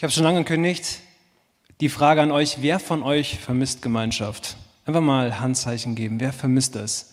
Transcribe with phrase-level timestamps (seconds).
[0.00, 1.00] Ich habe schon lange angekündigt,
[1.82, 4.56] die Frage an euch, wer von euch vermisst Gemeinschaft?
[4.86, 7.12] Einfach mal Handzeichen geben, wer vermisst das?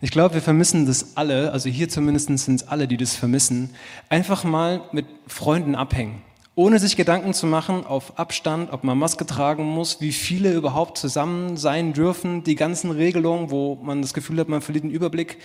[0.00, 3.74] Ich glaube, wir vermissen das alle, also hier zumindest sind es alle, die das vermissen,
[4.08, 6.22] einfach mal mit Freunden abhängen.
[6.54, 10.96] Ohne sich Gedanken zu machen auf Abstand, ob man Maske tragen muss, wie viele überhaupt
[10.96, 15.36] zusammen sein dürfen, die ganzen Regelungen, wo man das Gefühl hat, man verliert den Überblick,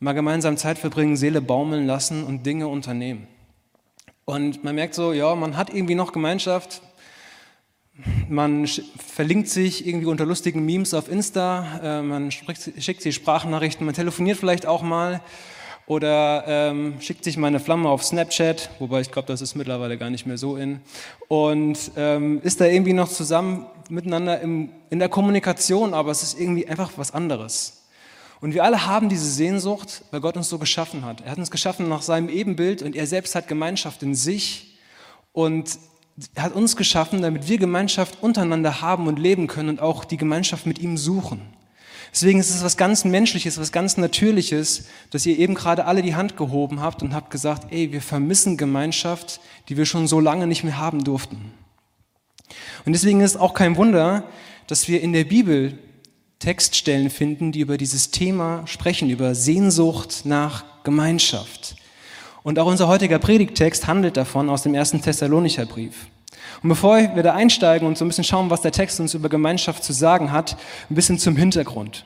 [0.00, 3.28] mal gemeinsam Zeit verbringen, Seele baumeln lassen und Dinge unternehmen.
[4.28, 6.82] Und man merkt so, ja, man hat irgendwie noch Gemeinschaft.
[8.28, 13.86] Man verlinkt sich irgendwie unter lustigen Memes auf Insta, äh, man spricht, schickt sich Sprachnachrichten,
[13.86, 15.22] man telefoniert vielleicht auch mal.
[15.86, 19.96] Oder ähm, schickt sich mal eine Flamme auf Snapchat, wobei ich glaube, das ist mittlerweile
[19.96, 20.80] gar nicht mehr so in,
[21.28, 26.40] und ähm, ist da irgendwie noch zusammen miteinander im, in der Kommunikation, aber es ist
[26.40, 27.85] irgendwie einfach was anderes.
[28.40, 31.22] Und wir alle haben diese Sehnsucht, weil Gott uns so geschaffen hat.
[31.22, 34.78] Er hat uns geschaffen nach seinem Ebenbild und er selbst hat Gemeinschaft in sich
[35.32, 35.78] und
[36.36, 40.66] hat uns geschaffen, damit wir Gemeinschaft untereinander haben und leben können und auch die Gemeinschaft
[40.66, 41.40] mit ihm suchen.
[42.12, 46.14] Deswegen ist es was ganz Menschliches, was ganz Natürliches, dass ihr eben gerade alle die
[46.14, 50.46] Hand gehoben habt und habt gesagt, ey, wir vermissen Gemeinschaft, die wir schon so lange
[50.46, 51.52] nicht mehr haben durften.
[52.86, 54.24] Und deswegen ist auch kein Wunder,
[54.66, 55.78] dass wir in der Bibel
[56.38, 61.76] Textstellen finden, die über dieses Thema sprechen, über Sehnsucht nach Gemeinschaft.
[62.42, 66.06] Und auch unser heutiger Predigttext handelt davon aus dem ersten Thessalonicher Brief.
[66.62, 69.28] Und bevor wir da einsteigen und so ein bisschen schauen, was der Text uns über
[69.28, 70.56] Gemeinschaft zu sagen hat,
[70.90, 72.04] ein bisschen zum Hintergrund.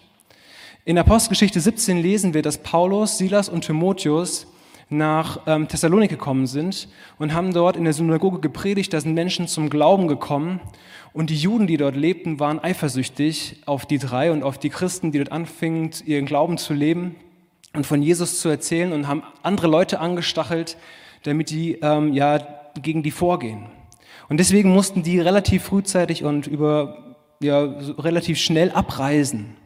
[0.84, 4.46] In Apostelgeschichte 17 lesen wir, dass Paulus, Silas und Timotheus
[4.88, 9.46] nach ähm, Thessalonik gekommen sind und haben dort in der Synagoge gepredigt, da sind Menschen
[9.46, 10.60] zum Glauben gekommen
[11.12, 15.10] und die Juden, die dort lebten, waren eifersüchtig auf die drei und auf die Christen,
[15.10, 17.16] die dort anfingen, ihren Glauben zu leben
[17.74, 20.76] und von Jesus zu erzählen und haben andere Leute angestachelt,
[21.24, 22.38] damit die ähm, ja
[22.80, 23.66] gegen die vorgehen.
[24.28, 29.56] Und deswegen mussten die relativ frühzeitig und über ja, relativ schnell abreisen.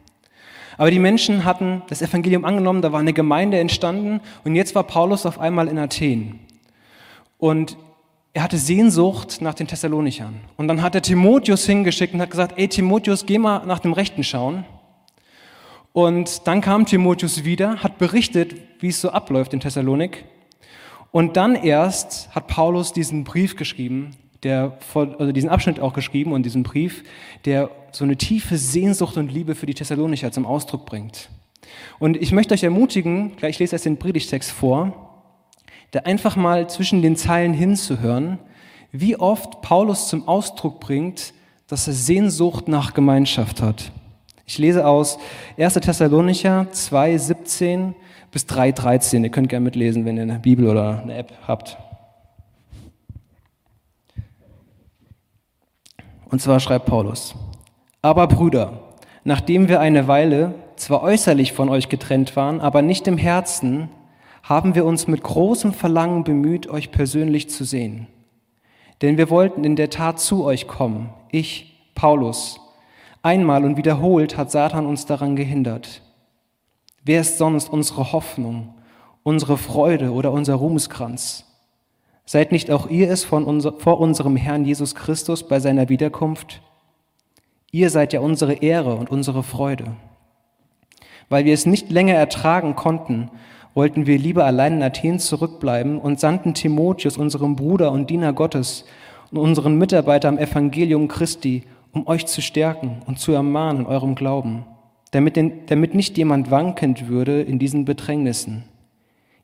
[0.77, 4.83] Aber die Menschen hatten das Evangelium angenommen, da war eine Gemeinde entstanden und jetzt war
[4.83, 6.39] Paulus auf einmal in Athen.
[7.37, 7.77] Und
[8.35, 10.41] er hatte Sehnsucht nach den Thessalonichern.
[10.57, 13.93] Und dann hat er Timotheus hingeschickt und hat gesagt, ey Timotheus, geh mal nach dem
[13.93, 14.65] Rechten schauen.
[15.93, 20.25] Und dann kam Timotheus wieder, hat berichtet, wie es so abläuft in Thessalonik.
[21.11, 24.11] Und dann erst hat Paulus diesen Brief geschrieben,
[24.43, 27.05] der, also diesen Abschnitt auch geschrieben und diesen Brief,
[27.45, 31.29] der so eine tiefe Sehnsucht und Liebe für die Thessalonicher zum Ausdruck bringt.
[31.99, 35.04] Und ich möchte euch ermutigen, gleich lese jetzt den Predigtext vor,
[35.95, 38.37] da einfach mal zwischen den Zeilen hinzuhören,
[38.91, 41.33] wie oft Paulus zum Ausdruck bringt,
[41.67, 43.93] dass er Sehnsucht nach Gemeinschaft hat.
[44.45, 45.17] Ich lese aus
[45.57, 45.75] 1.
[45.75, 47.95] Thessalonicher 2, 17
[48.29, 49.23] bis 3, 13.
[49.23, 51.77] Ihr könnt gerne mitlesen, wenn ihr eine Bibel oder eine App habt.
[56.29, 57.35] Und zwar schreibt Paulus,
[58.01, 58.81] aber Brüder,
[59.23, 63.87] nachdem wir eine Weile zwar äußerlich von euch getrennt waren, aber nicht im Herzen,
[64.45, 68.05] haben wir uns mit großem Verlangen bemüht, euch persönlich zu sehen.
[69.01, 72.59] Denn wir wollten in der Tat zu euch kommen, ich, Paulus.
[73.23, 76.03] Einmal und wiederholt hat Satan uns daran gehindert.
[77.03, 78.75] Wer ist sonst unsere Hoffnung,
[79.23, 81.45] unsere Freude oder unser Ruhmeskranz?
[82.23, 86.61] Seid nicht auch ihr es unser, vor unserem Herrn Jesus Christus bei seiner Wiederkunft?
[87.71, 89.95] Ihr seid ja unsere Ehre und unsere Freude.
[91.29, 93.31] Weil wir es nicht länger ertragen konnten,
[93.75, 98.85] wollten wir lieber allein in Athen zurückbleiben und sandten Timotheus, unserem Bruder und Diener Gottes
[99.31, 104.15] und unseren Mitarbeiter am Evangelium Christi, um euch zu stärken und zu ermahnen in eurem
[104.15, 104.65] Glauben,
[105.11, 108.63] damit, den, damit nicht jemand wankend würde in diesen Bedrängnissen.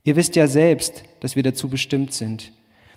[0.03, 2.53] Ihr wisst ja selbst, dass wir dazu bestimmt sind.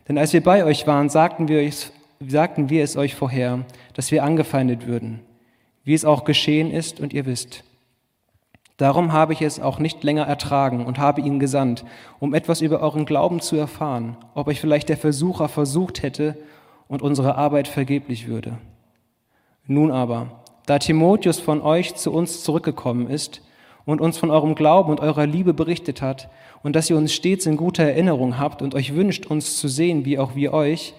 [0.08, 1.90] Denn als wir bei euch waren, sagten wir, euch,
[2.26, 5.20] sagten wir es euch vorher, dass wir angefeindet würden,
[5.82, 7.64] wie es auch geschehen ist und ihr wisst.
[8.76, 11.84] Darum habe ich es auch nicht länger ertragen und habe ihn gesandt,
[12.18, 16.36] um etwas über euren Glauben zu erfahren, ob euch vielleicht der Versucher versucht hätte
[16.88, 18.58] und unsere Arbeit vergeblich würde.
[19.66, 23.42] Nun aber, da Timotheus von euch zu uns zurückgekommen ist
[23.84, 26.28] und uns von eurem Glauben und eurer Liebe berichtet hat
[26.62, 30.04] und dass ihr uns stets in guter Erinnerung habt und euch wünscht, uns zu sehen,
[30.04, 30.94] wie auch wir euch,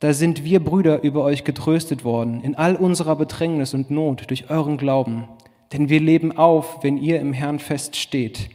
[0.00, 4.50] da sind wir Brüder über euch getröstet worden, in all unserer Bedrängnis und Not durch
[4.50, 5.28] euren Glauben.
[5.72, 8.50] Denn wir leben auf, wenn ihr im Herrn feststeht.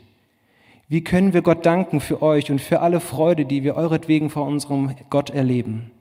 [0.88, 4.46] Wie können wir Gott danken für euch und für alle Freude, die wir euretwegen vor
[4.46, 5.92] unserem Gott erleben?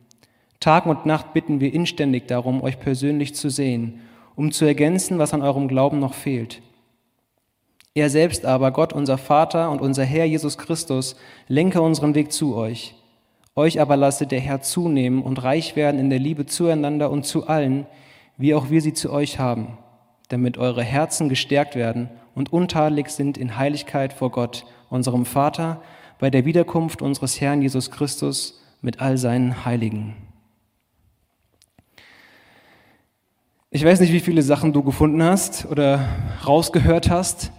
[0.60, 4.00] Tag und Nacht bitten wir inständig darum, euch persönlich zu sehen,
[4.34, 6.62] um zu ergänzen, was an eurem Glauben noch fehlt
[7.98, 11.16] er selbst aber, Gott, unser Vater und unser Herr Jesus Christus,
[11.48, 12.94] lenke unseren Weg zu euch.
[13.56, 17.48] Euch aber lasse der Herr zunehmen und reich werden in der Liebe zueinander und zu
[17.48, 17.86] allen,
[18.36, 19.78] wie auch wir sie zu euch haben,
[20.28, 25.82] damit eure Herzen gestärkt werden und untadelig sind in Heiligkeit vor Gott, unserem Vater,
[26.18, 30.16] bei der Wiederkunft unseres Herrn Jesus Christus mit all seinen Heiligen.
[33.70, 36.08] Ich weiß nicht, wie viele Sachen du gefunden hast oder
[36.46, 37.52] rausgehört hast,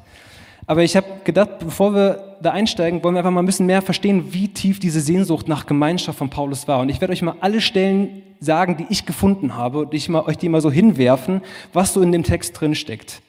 [0.69, 3.81] aber ich habe gedacht, bevor wir da einsteigen, wollen wir einfach mal ein bisschen mehr
[3.81, 6.79] verstehen, wie tief diese Sehnsucht nach Gemeinschaft von Paulus war.
[6.81, 10.21] Und ich werde euch mal alle Stellen sagen, die ich gefunden habe und ich mal,
[10.27, 11.41] euch die mal so hinwerfen,
[11.73, 13.23] was so in dem Text drin steckt.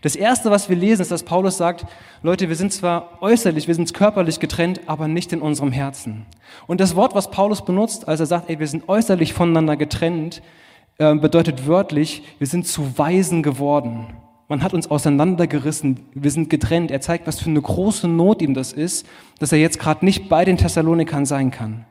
[0.00, 1.86] Das erste, was wir lesen, ist, dass Paulus sagt,
[2.24, 6.26] Leute, wir sind zwar äußerlich, wir sind körperlich getrennt, aber nicht in unserem Herzen.
[6.66, 10.42] Und das Wort, was Paulus benutzt, als er sagt, ey, wir sind äußerlich voneinander getrennt,
[10.98, 14.08] äh, bedeutet wörtlich, wir sind zu Weisen geworden.
[14.50, 16.90] Man hat uns auseinandergerissen, wir sind getrennt.
[16.90, 19.06] Er zeigt, was für eine große Not ihm das ist,
[19.38, 21.84] dass er jetzt gerade nicht bei den Thessalonikern sein kann.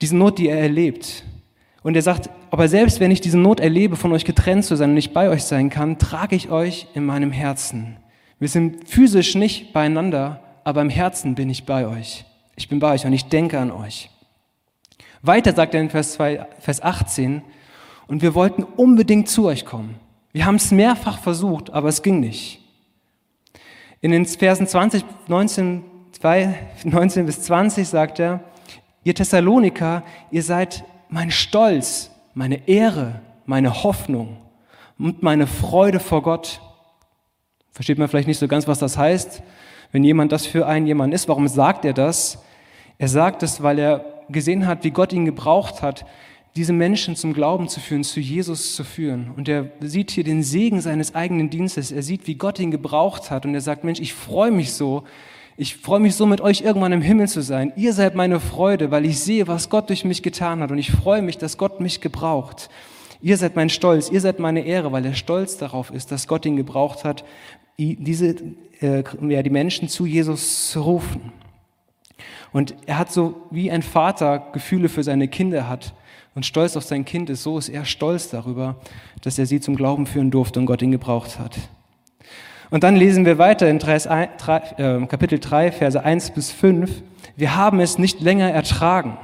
[0.00, 1.24] Diese Not, die er erlebt.
[1.82, 4.90] Und er sagt, aber selbst wenn ich diese Not erlebe, von euch getrennt zu sein
[4.90, 7.96] und nicht bei euch sein kann, trage ich euch in meinem Herzen.
[8.38, 12.26] Wir sind physisch nicht beieinander, aber im Herzen bin ich bei euch.
[12.54, 14.08] Ich bin bei euch und ich denke an euch.
[15.22, 17.42] Weiter sagt er in Vers, 2, Vers 18,
[18.06, 19.96] und wir wollten unbedingt zu euch kommen.
[20.32, 22.60] Wir haben es mehrfach versucht, aber es ging nicht.
[24.00, 28.40] In den Versen 20, 19, 2, 19 bis 20 sagt er,
[29.04, 34.36] ihr Thessaloniker, ihr seid mein Stolz, meine Ehre, meine Hoffnung
[34.98, 36.60] und meine Freude vor Gott.
[37.72, 39.42] Versteht man vielleicht nicht so ganz, was das heißt,
[39.92, 41.28] wenn jemand das für einen jemand ist.
[41.28, 42.44] Warum sagt er das?
[42.98, 46.04] Er sagt es, weil er gesehen hat, wie Gott ihn gebraucht hat,
[46.58, 49.30] diese Menschen zum Glauben zu führen, zu Jesus zu führen.
[49.36, 51.92] Und er sieht hier den Segen seines eigenen Dienstes.
[51.92, 53.46] Er sieht, wie Gott ihn gebraucht hat.
[53.46, 55.04] Und er sagt, Mensch, ich freue mich so.
[55.56, 57.72] Ich freue mich so, mit euch irgendwann im Himmel zu sein.
[57.76, 60.72] Ihr seid meine Freude, weil ich sehe, was Gott durch mich getan hat.
[60.72, 62.70] Und ich freue mich, dass Gott mich gebraucht.
[63.22, 66.44] Ihr seid mein Stolz, ihr seid meine Ehre, weil er stolz darauf ist, dass Gott
[66.44, 67.24] ihn gebraucht hat,
[67.78, 68.34] diese,
[68.80, 71.32] äh, ja, die Menschen zu Jesus zu rufen.
[72.52, 75.94] Und er hat so wie ein Vater Gefühle für seine Kinder hat
[76.38, 78.76] und stolz auf sein Kind ist, so ist er stolz darüber,
[79.22, 81.58] dass er sie zum Glauben führen durfte und Gott ihn gebraucht hat.
[82.70, 83.96] Und dann lesen wir weiter in 3,
[84.76, 87.02] äh, Kapitel 3, Verse 1 bis 5.
[87.34, 89.18] Wir haben es nicht länger ertragen.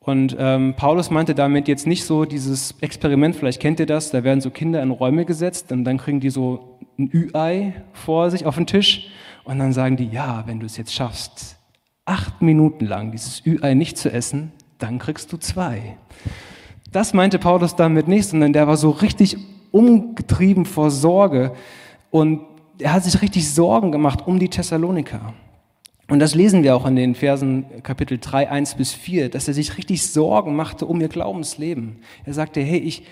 [0.00, 4.22] Und ähm, Paulus meinte damit jetzt nicht so dieses Experiment, vielleicht kennt ihr das, da
[4.22, 8.44] werden so Kinder in Räume gesetzt und dann kriegen die so ein Ü-Ei vor sich
[8.44, 9.08] auf den Tisch
[9.44, 11.56] und dann sagen die, ja, wenn du es jetzt schaffst,
[12.04, 15.96] acht Minuten lang dieses Ü-Ei nicht zu essen, dann kriegst du zwei.
[16.92, 19.36] Das meinte Paulus damit nicht, sondern der war so richtig
[19.70, 21.52] umgetrieben vor Sorge
[22.10, 22.40] und
[22.78, 25.34] er hat sich richtig Sorgen gemacht um die Thessaloniker.
[26.08, 29.54] Und das lesen wir auch in den Versen Kapitel 3, 1 bis 4, dass er
[29.54, 32.00] sich richtig Sorgen machte um ihr Glaubensleben.
[32.24, 33.04] Er sagte, hey, ich,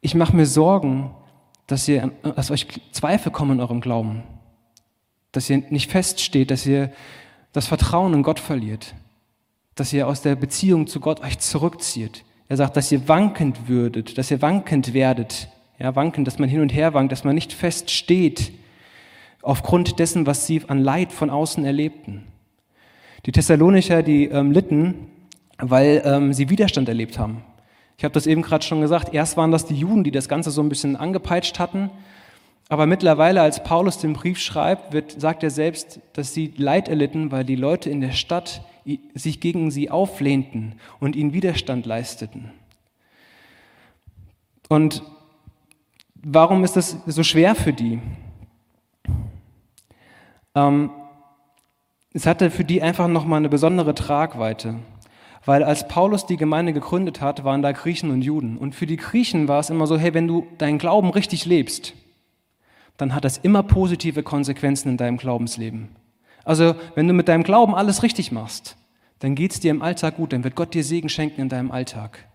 [0.00, 1.10] ich mache mir Sorgen,
[1.66, 4.22] dass, ihr, dass euch Zweifel kommen in eurem Glauben,
[5.32, 6.92] dass ihr nicht feststeht, dass ihr
[7.52, 8.94] das Vertrauen in Gott verliert,
[9.74, 12.24] dass ihr aus der Beziehung zu Gott euch zurückzieht.
[12.48, 15.48] Er sagt, dass ihr wankend würdet, dass ihr wankend werdet.
[15.78, 18.52] Ja, wankend, dass man hin und her wankt, dass man nicht fest steht
[19.42, 22.24] aufgrund dessen, was sie an Leid von außen erlebten.
[23.26, 25.08] Die Thessalonicher, die ähm, litten,
[25.58, 27.42] weil ähm, sie Widerstand erlebt haben.
[27.96, 29.14] Ich habe das eben gerade schon gesagt.
[29.14, 31.90] Erst waren das die Juden, die das Ganze so ein bisschen angepeitscht hatten.
[32.68, 37.30] Aber mittlerweile, als Paulus den Brief schreibt, wird, sagt er selbst, dass sie Leid erlitten,
[37.30, 38.62] weil die Leute in der Stadt
[39.14, 42.50] sich gegen sie auflehnten und ihnen Widerstand leisteten.
[44.68, 45.02] Und
[46.14, 48.00] warum ist das so schwer für die?
[50.54, 50.90] Ähm,
[52.12, 54.76] es hatte für die einfach nochmal eine besondere Tragweite.
[55.44, 58.56] Weil als Paulus die Gemeinde gegründet hat, waren da Griechen und Juden.
[58.56, 61.92] Und für die Griechen war es immer so, hey, wenn du deinen Glauben richtig lebst,
[62.96, 65.88] dann hat das immer positive Konsequenzen in deinem Glaubensleben.
[66.44, 68.76] Also wenn du mit deinem Glauben alles richtig machst,
[69.20, 71.70] dann geht es dir im Alltag gut, dann wird Gott dir Segen schenken in deinem
[71.70, 72.28] Alltag.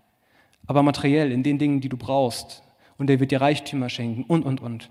[0.66, 2.62] Aber materiell, in den Dingen, die du brauchst.
[2.98, 4.90] Und er wird dir Reichtümer schenken und, und, und.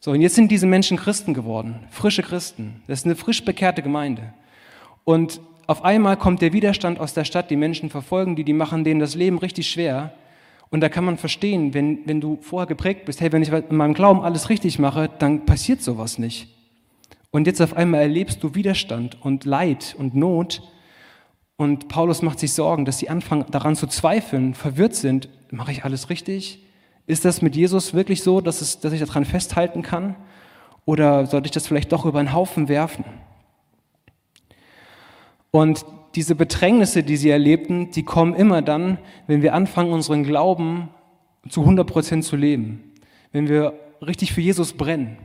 [0.00, 2.82] So, und jetzt sind diese Menschen Christen geworden, frische Christen.
[2.88, 4.34] Das ist eine frisch bekehrte Gemeinde.
[5.04, 8.84] Und auf einmal kommt der Widerstand aus der Stadt, die Menschen verfolgen die, die machen
[8.84, 10.12] denen das Leben richtig schwer.
[10.70, 13.76] Und da kann man verstehen, wenn, wenn du vorher geprägt bist, hey, wenn ich in
[13.76, 16.48] meinem Glauben alles richtig mache, dann passiert sowas nicht.
[17.32, 20.62] Und jetzt auf einmal erlebst du Widerstand und Leid und Not.
[21.56, 25.30] Und Paulus macht sich Sorgen, dass sie anfangen daran zu zweifeln, verwirrt sind.
[25.50, 26.62] Mache ich alles richtig?
[27.06, 30.14] Ist das mit Jesus wirklich so, dass, es, dass ich daran festhalten kann?
[30.84, 33.04] Oder sollte ich das vielleicht doch über einen Haufen werfen?
[35.50, 40.90] Und diese Bedrängnisse, die sie erlebten, die kommen immer dann, wenn wir anfangen, unseren Glauben
[41.48, 42.92] zu 100 Prozent zu leben.
[43.32, 43.72] Wenn wir
[44.02, 45.16] richtig für Jesus brennen.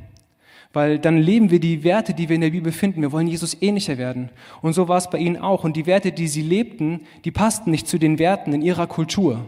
[0.73, 3.01] Weil dann leben wir die Werte, die wir in der Bibel finden.
[3.01, 4.29] Wir wollen Jesus ähnlicher werden.
[4.61, 5.63] Und so war es bei ihnen auch.
[5.63, 9.45] Und die Werte, die sie lebten, die passten nicht zu den Werten in ihrer Kultur.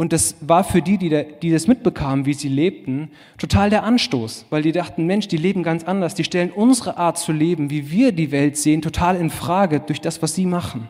[0.00, 4.62] Und das war für die, die, das mitbekamen, wie sie lebten, total der Anstoß, weil
[4.62, 8.12] die dachten, Mensch, die leben ganz anders, die stellen unsere Art zu leben, wie wir
[8.12, 10.88] die Welt sehen, total in Frage durch das, was sie machen.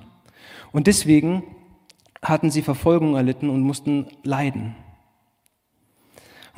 [0.72, 1.42] Und deswegen
[2.22, 4.76] hatten sie Verfolgung erlitten und mussten leiden.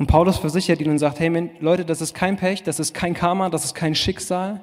[0.01, 3.13] Und Paulus versichert ihnen und sagt, hey Leute, das ist kein Pech, das ist kein
[3.13, 4.59] Karma, das ist kein Schicksal,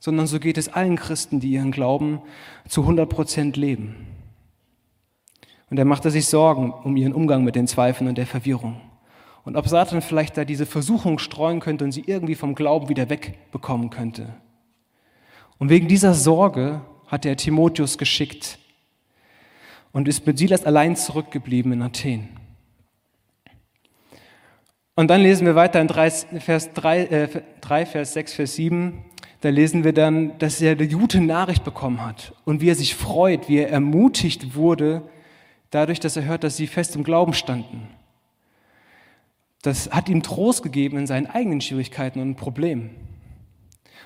[0.00, 2.20] sondern so geht es allen Christen, die ihren Glauben
[2.66, 3.94] zu 100 Prozent leben.
[5.70, 8.80] Und er machte sich Sorgen um ihren Umgang mit den Zweifeln und der Verwirrung.
[9.44, 13.08] Und ob Satan vielleicht da diese Versuchung streuen könnte und sie irgendwie vom Glauben wieder
[13.08, 14.34] wegbekommen könnte.
[15.58, 18.58] Und wegen dieser Sorge hat er Timotheus geschickt
[19.92, 22.43] und ist mit Silas allein zurückgeblieben in Athen.
[24.96, 29.04] Und dann lesen wir weiter in 3, Vers, 3, äh, 3, Vers 6, Vers 7.
[29.40, 32.94] Da lesen wir dann, dass er eine gute Nachricht bekommen hat und wie er sich
[32.94, 35.02] freut, wie er ermutigt wurde,
[35.70, 37.88] dadurch, dass er hört, dass sie fest im Glauben standen.
[39.60, 42.90] Das hat ihm Trost gegeben in seinen eigenen Schwierigkeiten und Problemen.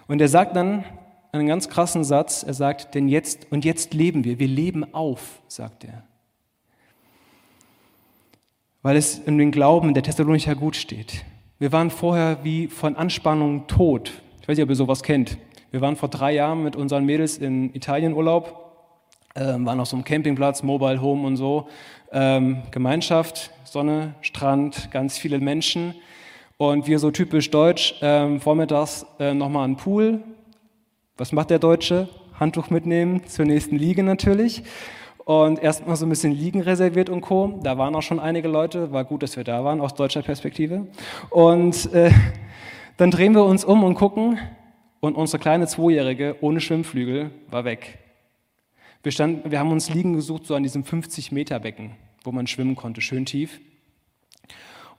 [0.08, 0.84] Und er sagt dann
[1.32, 5.42] einen ganz krassen Satz, er sagt, denn jetzt, und jetzt leben wir, wir leben auf,
[5.46, 6.07] sagt er.
[8.82, 11.24] Weil es in den Glauben der Thessalonicher gut steht.
[11.58, 14.12] Wir waren vorher wie von Anspannung tot.
[14.40, 15.38] Ich weiß nicht, ob ihr sowas kennt.
[15.70, 18.68] Wir waren vor drei Jahren mit unseren Mädels in Italien Urlaub
[19.38, 21.68] ähm, waren auf so einem Campingplatz, Mobile Home und so.
[22.12, 25.94] Ähm, Gemeinschaft, Sonne, Strand, ganz viele Menschen.
[26.56, 30.20] Und wir so typisch deutsch, ähm, vormittags äh, nochmal einen Pool.
[31.16, 32.08] Was macht der Deutsche?
[32.38, 34.62] Handtuch mitnehmen, zur nächsten Liege natürlich.
[35.28, 37.60] Und erstmal so ein bisschen Liegen reserviert und Co.
[37.62, 40.86] Da waren auch schon einige Leute, war gut, dass wir da waren, aus deutscher Perspektive.
[41.28, 42.10] Und äh,
[42.96, 44.38] dann drehen wir uns um und gucken
[45.00, 47.98] und unsere kleine Zweijährige ohne Schwimmflügel war weg.
[49.02, 51.90] Wir, standen, wir haben uns liegen gesucht, so an diesem 50-Meter-Becken,
[52.24, 53.60] wo man schwimmen konnte, schön tief.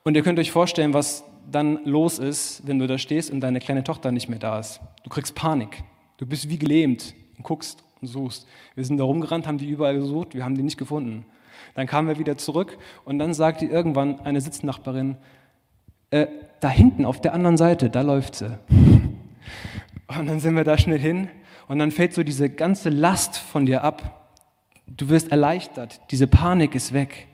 [0.03, 3.59] Und ihr könnt euch vorstellen, was dann los ist, wenn du da stehst und deine
[3.59, 4.79] kleine Tochter nicht mehr da ist.
[5.03, 5.83] Du kriegst Panik.
[6.17, 8.47] Du bist wie gelähmt und guckst suchst.
[8.75, 11.25] Wir sind da rumgerannt, haben die überall gesucht, wir haben die nicht gefunden.
[11.75, 15.17] Dann kamen wir wieder zurück und dann sagte irgendwann eine Sitznachbarin,
[16.11, 16.27] äh,
[16.59, 18.57] da hinten auf der anderen Seite, da läuft sie.
[20.17, 21.29] Und dann sind wir da schnell hin
[21.67, 24.31] und dann fällt so diese ganze Last von dir ab.
[24.87, 26.01] Du wirst erleichtert.
[26.09, 27.27] Diese Panik ist weg.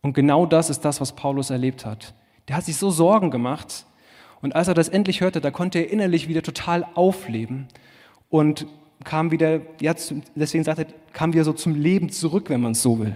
[0.00, 2.14] Und genau das ist das, was Paulus erlebt hat.
[2.46, 3.86] Der hat sich so Sorgen gemacht.
[4.42, 7.66] Und als er das endlich hörte, da konnte er innerlich wieder total aufleben
[8.28, 8.66] und
[9.02, 9.94] kam wieder, ja,
[10.34, 13.14] deswegen sagt er, kam wieder so zum Leben zurück, wenn man es so will.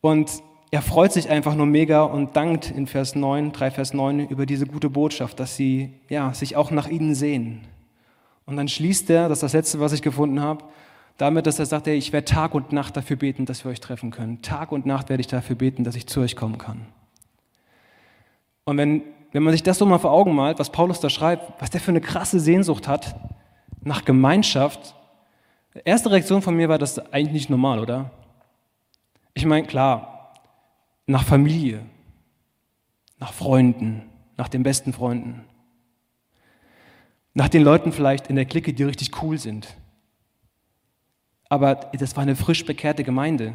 [0.00, 0.30] Und
[0.70, 4.44] er freut sich einfach nur mega und dankt in Vers 9, 3 Vers 9 über
[4.44, 7.60] diese gute Botschaft, dass sie ja, sich auch nach ihnen sehen.
[8.44, 10.64] Und dann schließt er, das ist das Letzte, was ich gefunden habe,
[11.16, 13.80] damit, dass er sagt, hey, ich werde Tag und Nacht dafür beten, dass wir euch
[13.80, 14.42] treffen können.
[14.42, 16.86] Tag und Nacht werde ich dafür beten, dass ich zu euch kommen kann.
[18.64, 19.02] Und wenn,
[19.34, 21.80] wenn man sich das so mal vor Augen malt, was Paulus da schreibt, was der
[21.80, 23.16] für eine krasse Sehnsucht hat
[23.80, 24.94] nach Gemeinschaft,
[25.84, 28.12] erste Reaktion von mir war, das ist eigentlich nicht normal, oder?
[29.34, 30.32] Ich meine, klar,
[31.06, 31.84] nach Familie,
[33.18, 35.44] nach Freunden, nach den besten Freunden.
[37.32, 39.66] Nach den Leuten vielleicht in der Clique, die richtig cool sind.
[41.48, 43.54] Aber das war eine frisch bekehrte Gemeinde.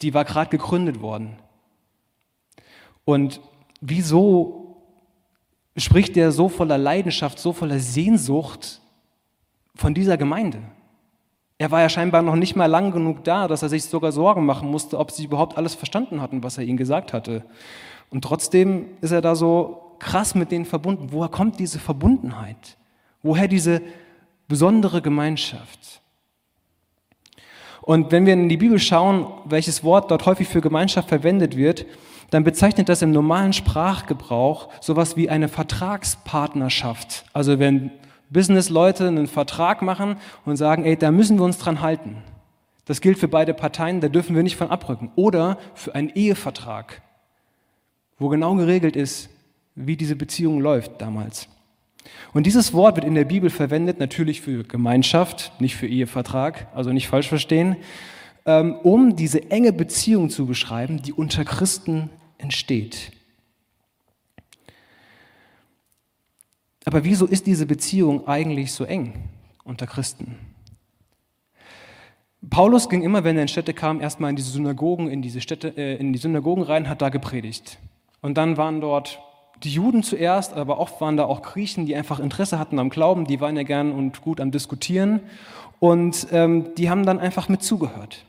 [0.00, 1.36] Die war gerade gegründet worden.
[3.04, 3.38] Und
[3.82, 4.61] wieso
[5.76, 8.80] spricht er so voller Leidenschaft, so voller Sehnsucht
[9.74, 10.58] von dieser Gemeinde?
[11.58, 14.44] Er war ja scheinbar noch nicht mal lang genug da, dass er sich sogar Sorgen
[14.44, 17.44] machen musste, ob sie überhaupt alles verstanden hatten, was er ihnen gesagt hatte.
[18.10, 21.08] Und trotzdem ist er da so krass mit denen verbunden.
[21.12, 22.76] Woher kommt diese Verbundenheit?
[23.22, 23.80] Woher diese
[24.48, 26.02] besondere Gemeinschaft?
[27.80, 31.86] Und wenn wir in die Bibel schauen, welches Wort dort häufig für Gemeinschaft verwendet wird,
[32.32, 37.26] dann bezeichnet das im normalen Sprachgebrauch sowas wie eine Vertragspartnerschaft.
[37.34, 37.90] Also wenn
[38.30, 42.16] Businessleute einen Vertrag machen und sagen, ey, da müssen wir uns dran halten.
[42.86, 45.12] Das gilt für beide Parteien, da dürfen wir nicht von abrücken.
[45.14, 47.02] Oder für einen Ehevertrag,
[48.18, 49.28] wo genau geregelt ist,
[49.74, 51.48] wie diese Beziehung läuft damals.
[52.32, 56.94] Und dieses Wort wird in der Bibel verwendet, natürlich für Gemeinschaft, nicht für Ehevertrag, also
[56.94, 57.76] nicht falsch verstehen,
[58.46, 62.08] ähm, um diese enge Beziehung zu beschreiben, die unter Christen
[62.42, 63.12] entsteht.
[66.84, 69.30] Aber wieso ist diese Beziehung eigentlich so eng?
[69.64, 70.36] unter Christen.
[72.50, 75.68] Paulus ging immer, wenn er in Städte kam, erstmal in diese Synagogen, in diese Städte,
[75.76, 77.78] äh, in die Synagogen rein, hat da gepredigt.
[78.20, 79.20] Und dann waren dort
[79.62, 83.26] die Juden zuerst, aber oft waren da auch Griechen, die einfach Interesse hatten am Glauben,
[83.26, 85.20] die waren ja gern und gut am Diskutieren
[85.78, 88.24] und ähm, die haben dann einfach mit zugehört.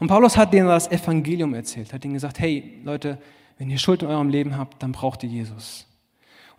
[0.00, 3.18] Und Paulus hat denen das Evangelium erzählt, hat ihnen gesagt, hey Leute,
[3.58, 5.86] wenn ihr Schuld in eurem Leben habt, dann braucht ihr Jesus.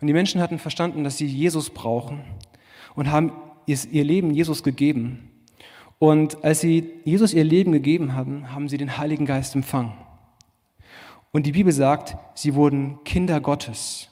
[0.00, 2.22] Und die Menschen hatten verstanden, dass sie Jesus brauchen
[2.94, 3.32] und haben
[3.66, 5.30] ihr Leben Jesus gegeben.
[5.98, 9.92] Und als sie Jesus ihr Leben gegeben hatten, haben sie den Heiligen Geist empfangen.
[11.32, 14.08] Und die Bibel sagt, sie wurden Kinder Gottes.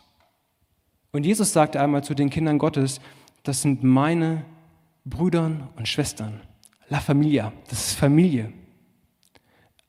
[1.12, 3.00] Und Jesus sagte einmal zu den Kindern Gottes,
[3.44, 4.44] das sind meine
[5.04, 6.40] Brüder und Schwestern.
[6.88, 8.52] La Familia, das ist Familie.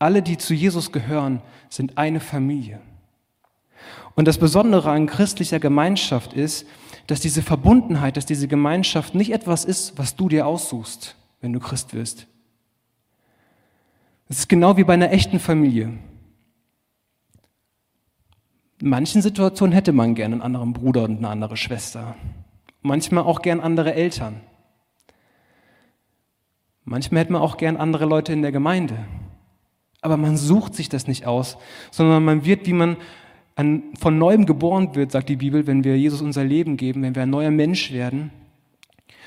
[0.06, 2.80] Alle, die zu Jesus gehören, sind eine Familie.
[4.14, 6.68] Und das Besondere an christlicher Gemeinschaft ist,
[7.08, 11.60] dass diese Verbundenheit, dass diese Gemeinschaft nicht etwas ist, was du dir aussuchst, wenn du
[11.60, 12.28] Christ wirst.
[14.30, 15.98] Es ist genau wie bei einer echten Familie.
[18.80, 22.16] In manchen Situationen hätte man gern einen anderen Bruder und eine andere Schwester.
[22.84, 24.42] Manchmal auch gern andere Eltern.
[26.84, 29.00] Manchmal hätte man auch gern andere Leute in der Gemeinde.
[30.06, 31.58] Aber man sucht sich das nicht aus,
[31.90, 32.98] sondern man wird, wie man
[33.56, 37.16] an, von neuem geboren wird, sagt die Bibel, wenn wir Jesus unser Leben geben, wenn
[37.16, 38.30] wir ein neuer Mensch werden,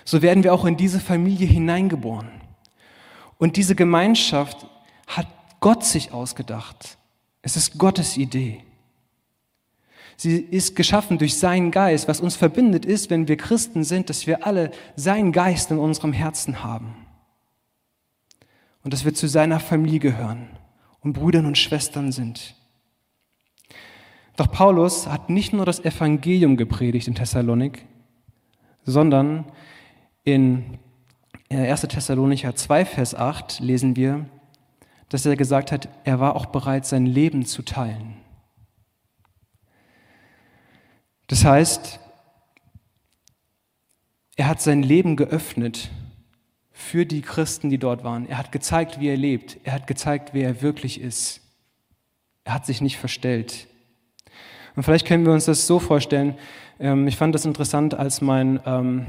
[0.04, 2.28] so werden wir auch in diese Familie hineingeboren.
[3.38, 4.68] Und diese Gemeinschaft
[5.08, 5.26] hat
[5.58, 6.96] Gott sich ausgedacht.
[7.42, 8.62] Es ist Gottes Idee.
[10.16, 12.06] Sie ist geschaffen durch seinen Geist.
[12.06, 16.12] Was uns verbindet ist, wenn wir Christen sind, dass wir alle seinen Geist in unserem
[16.12, 16.94] Herzen haben.
[18.84, 20.48] Und dass wir zu seiner Familie gehören
[21.00, 22.54] und Brüdern und Schwestern sind.
[24.36, 27.84] Doch Paulus hat nicht nur das Evangelium gepredigt in Thessalonik,
[28.84, 29.44] sondern
[30.24, 30.78] in
[31.50, 31.80] 1.
[31.82, 34.26] Thessalonicher 2, Vers 8 lesen wir,
[35.08, 38.16] dass er gesagt hat, er war auch bereit, sein Leben zu teilen.
[41.26, 41.98] Das heißt,
[44.36, 45.90] er hat sein Leben geöffnet
[46.78, 48.28] für die Christen, die dort waren.
[48.28, 49.58] Er hat gezeigt, wie er lebt.
[49.64, 51.40] Er hat gezeigt, wer er wirklich ist.
[52.44, 53.66] Er hat sich nicht verstellt.
[54.76, 56.36] Und vielleicht können wir uns das so vorstellen.
[56.78, 59.06] Ähm, ich fand das interessant, als mein, ähm,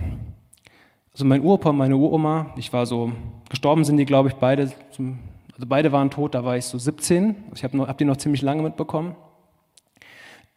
[1.13, 3.11] also mein Uropa meine Uroma, ich war so,
[3.49, 7.35] gestorben sind die, glaube ich, beide, also beide waren tot, da war ich so 17.
[7.53, 9.15] Ich habe hab die noch ziemlich lange mitbekommen.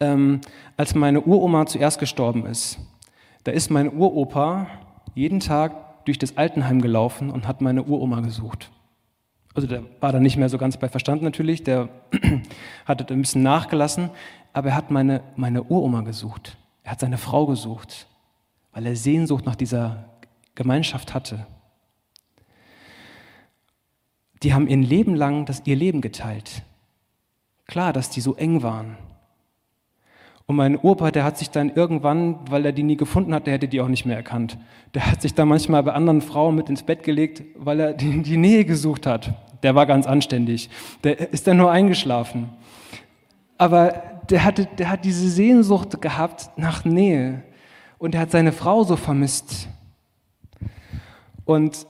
[0.00, 0.40] Ähm,
[0.78, 2.78] als meine Uroma zuerst gestorben ist,
[3.44, 4.66] da ist mein Uropa
[5.14, 8.70] jeden Tag durch das Altenheim gelaufen und hat meine Uroma gesucht.
[9.54, 11.88] Also der war dann nicht mehr so ganz bei Verstand natürlich, der
[12.86, 14.10] hatte ein bisschen nachgelassen,
[14.52, 16.56] aber er hat meine, meine Uroma gesucht.
[16.82, 18.06] Er hat seine Frau gesucht,
[18.72, 20.04] weil er Sehnsucht nach dieser
[20.54, 21.46] Gemeinschaft hatte.
[24.42, 26.62] Die haben ihr Leben lang das, ihr Leben geteilt.
[27.66, 28.96] Klar, dass die so eng waren.
[30.46, 33.54] Und mein Opa, der hat sich dann irgendwann, weil er die nie gefunden hat, der
[33.54, 34.58] hätte die auch nicht mehr erkannt.
[34.94, 38.22] Der hat sich dann manchmal bei anderen Frauen mit ins Bett gelegt, weil er die,
[38.22, 39.32] die Nähe gesucht hat.
[39.62, 40.68] Der war ganz anständig.
[41.04, 42.50] Der ist dann nur eingeschlafen.
[43.56, 47.42] Aber der, hatte, der hat diese Sehnsucht gehabt nach Nähe
[47.98, 49.68] und er hat seine Frau so vermisst.
[51.44, 51.86] Und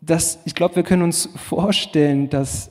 [0.00, 2.70] das, ich glaube, wir können uns vorstellen, dass,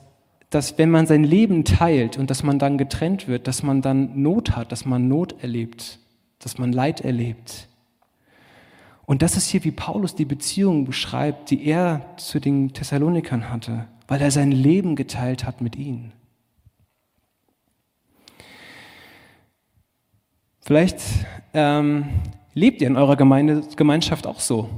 [0.56, 4.22] dass wenn man sein Leben teilt und dass man dann getrennt wird, dass man dann
[4.22, 6.00] Not hat, dass man Not erlebt,
[6.40, 7.68] dass man Leid erlebt.
[9.06, 13.90] Und das ist hier, wie Paulus die Beziehung beschreibt, die er zu den Thessalonikern hatte,
[14.08, 16.14] weil er sein Leben geteilt hat mit ihnen.
[20.62, 21.02] Vielleicht
[21.54, 22.06] ähm,
[22.54, 24.70] lebt ihr in eurer Gemeinde, Gemeinschaft auch so.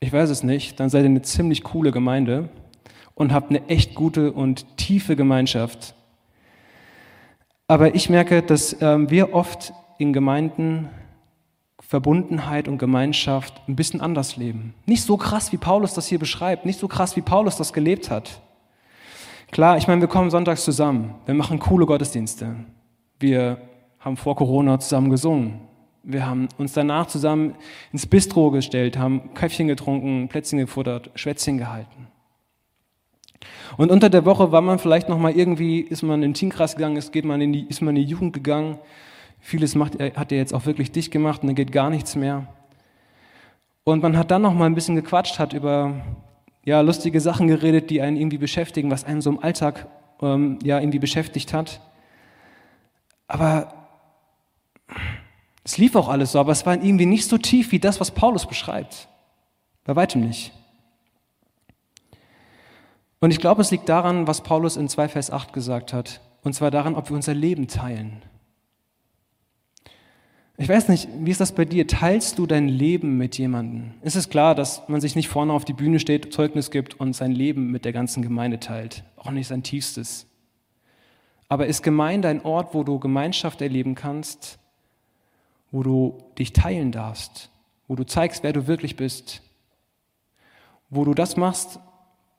[0.00, 2.50] Ich weiß es nicht, dann seid ihr eine ziemlich coole Gemeinde
[3.14, 5.94] und habt eine echt gute und tiefe Gemeinschaft.
[7.66, 10.88] Aber ich merke, dass ähm, wir oft in Gemeinden
[11.80, 14.74] Verbundenheit und Gemeinschaft ein bisschen anders leben.
[14.86, 18.10] Nicht so krass, wie Paulus das hier beschreibt, nicht so krass, wie Paulus das gelebt
[18.10, 18.40] hat.
[19.50, 22.56] Klar, ich meine, wir kommen sonntags zusammen, wir machen coole Gottesdienste,
[23.20, 23.58] wir
[24.00, 25.60] haben vor Corona zusammen gesungen.
[26.02, 27.54] Wir haben uns danach zusammen
[27.90, 32.08] ins Bistro gestellt, haben Käffchen getrunken, Plätzchen gefuttert, Schwätzchen gehalten.
[33.76, 36.76] Und unter der Woche war man vielleicht noch mal irgendwie, ist man in den Teamkreis
[36.76, 38.78] gegangen, ist, geht man in die, ist man in die Jugend gegangen.
[39.40, 42.46] Vieles macht, hat er jetzt auch wirklich dicht gemacht und dann geht gar nichts mehr.
[43.84, 46.02] Und man hat dann noch mal ein bisschen gequatscht, hat über
[46.64, 49.86] ja, lustige Sachen geredet, die einen irgendwie beschäftigen, was einen so im Alltag
[50.22, 51.80] ähm, ja, irgendwie beschäftigt hat.
[53.28, 53.84] Aber
[55.64, 58.10] Es lief auch alles so, aber es war irgendwie nicht so tief wie das, was
[58.10, 59.08] Paulus beschreibt.
[59.84, 60.52] Bei weitem nicht.
[63.24, 66.20] Und ich glaube, es liegt daran, was Paulus in 2 Vers 8 gesagt hat.
[66.42, 68.20] Und zwar daran, ob wir unser Leben teilen.
[70.58, 71.86] Ich weiß nicht, wie ist das bei dir?
[71.86, 73.94] Teilst du dein Leben mit jemandem?
[74.02, 77.14] Ist es klar, dass man sich nicht vorne auf die Bühne steht, Zeugnis gibt und
[77.14, 79.04] sein Leben mit der ganzen Gemeinde teilt?
[79.16, 80.26] Auch nicht sein tiefstes.
[81.48, 84.58] Aber ist Gemeinde ein Ort, wo du Gemeinschaft erleben kannst,
[85.72, 87.48] wo du dich teilen darfst,
[87.88, 89.40] wo du zeigst, wer du wirklich bist,
[90.90, 91.80] wo du das machst,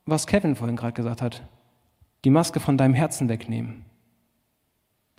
[0.05, 1.43] was Kevin vorhin gerade gesagt hat,
[2.23, 3.85] die Maske von deinem Herzen wegnehmen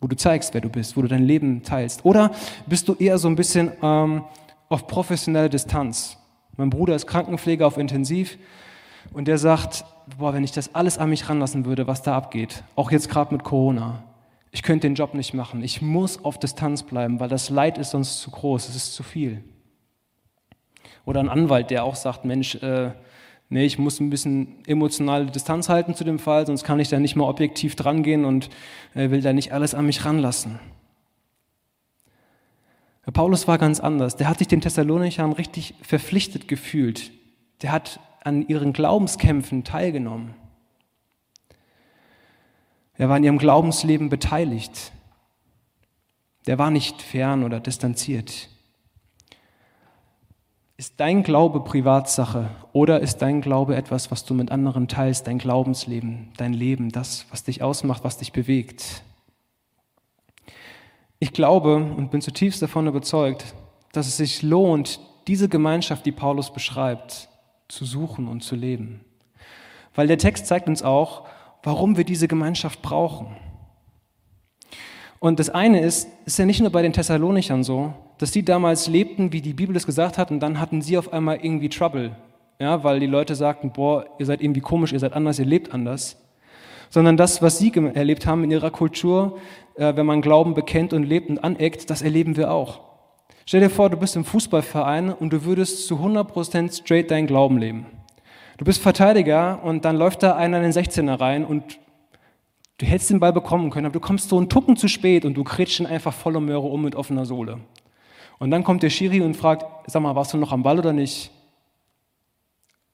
[0.00, 2.04] wo du zeigst, wer du bist, wo du dein Leben teilst?
[2.04, 2.30] Oder
[2.66, 4.24] bist du eher so ein bisschen ähm,
[4.68, 6.18] auf professionelle Distanz?
[6.56, 8.38] Mein Bruder ist Krankenpfleger auf Intensiv
[9.12, 9.84] und der sagt,
[10.18, 13.34] boah, wenn ich das alles an mich ranlassen würde, was da abgeht, auch jetzt gerade
[13.34, 14.02] mit Corona,
[14.52, 15.62] ich könnte den Job nicht machen.
[15.62, 19.02] Ich muss auf Distanz bleiben, weil das Leid ist sonst zu groß, es ist zu
[19.02, 19.44] viel.
[21.04, 22.92] Oder ein Anwalt, der auch sagt, Mensch, äh,
[23.48, 26.98] nee, ich muss ein bisschen emotionale Distanz halten zu dem Fall, sonst kann ich da
[26.98, 28.50] nicht mehr objektiv drangehen und
[28.94, 30.58] äh, will da nicht alles an mich ranlassen.
[33.12, 34.16] Paulus war ganz anders.
[34.16, 37.12] Der hat sich den Thessalonichern richtig verpflichtet gefühlt.
[37.62, 40.34] Der hat an ihren Glaubenskämpfen teilgenommen.
[42.94, 44.92] Er war in ihrem Glaubensleben beteiligt.
[46.46, 48.48] Der war nicht fern oder distanziert.
[50.78, 55.38] Ist dein Glaube Privatsache oder ist dein Glaube etwas, was du mit anderen teilst, dein
[55.38, 59.02] Glaubensleben, dein Leben, das, was dich ausmacht, was dich bewegt?
[61.18, 63.54] Ich glaube und bin zutiefst davon überzeugt,
[63.92, 67.30] dass es sich lohnt, diese Gemeinschaft, die Paulus beschreibt,
[67.68, 69.00] zu suchen und zu leben.
[69.94, 71.26] Weil der Text zeigt uns auch,
[71.62, 73.34] warum wir diese Gemeinschaft brauchen.
[75.20, 78.88] Und das eine ist, ist ja nicht nur bei den Thessalonichern so, dass die damals
[78.88, 82.16] lebten, wie die Bibel es gesagt hat, und dann hatten sie auf einmal irgendwie Trouble,
[82.58, 85.72] ja, weil die Leute sagten, boah, ihr seid irgendwie komisch, ihr seid anders, ihr lebt
[85.72, 86.16] anders.
[86.88, 89.38] Sondern das, was sie erlebt haben in ihrer Kultur,
[89.74, 92.80] äh, wenn man Glauben bekennt und lebt und aneckt, das erleben wir auch.
[93.44, 97.58] Stell dir vor, du bist im Fußballverein und du würdest zu 100% straight deinen Glauben
[97.58, 97.86] leben.
[98.56, 101.78] Du bist Verteidiger und dann läuft da einer in den 16er rein und
[102.78, 105.32] Du hättest den Ball bekommen können, aber du kommst so einen Tucken zu spät und
[105.32, 107.60] du kretscht ihn einfach voller Möhre um mit offener Sohle.
[108.38, 110.92] Und dann kommt der Schiri und fragt, sag mal, warst du noch am Ball oder
[110.92, 111.30] nicht?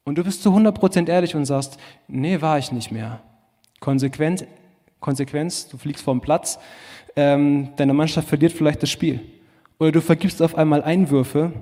[0.04, 1.78] Und du bist zu 100% ehrlich und sagst,
[2.08, 3.20] nee, war ich nicht mehr.
[3.80, 4.46] Konsequent,
[5.00, 6.58] Konsequenz, du fliegst vom Platz,
[7.16, 9.20] ähm, deine Mannschaft verliert vielleicht das Spiel.
[9.78, 11.52] Oder du vergibst auf einmal Einwürfe,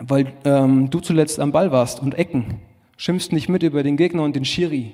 [0.00, 2.60] weil ähm, du zuletzt am Ball warst und Ecken.
[2.96, 4.92] Schimpfst nicht mit über den Gegner und den Schiri.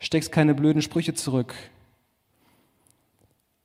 [0.00, 1.54] Steckst keine blöden Sprüche zurück.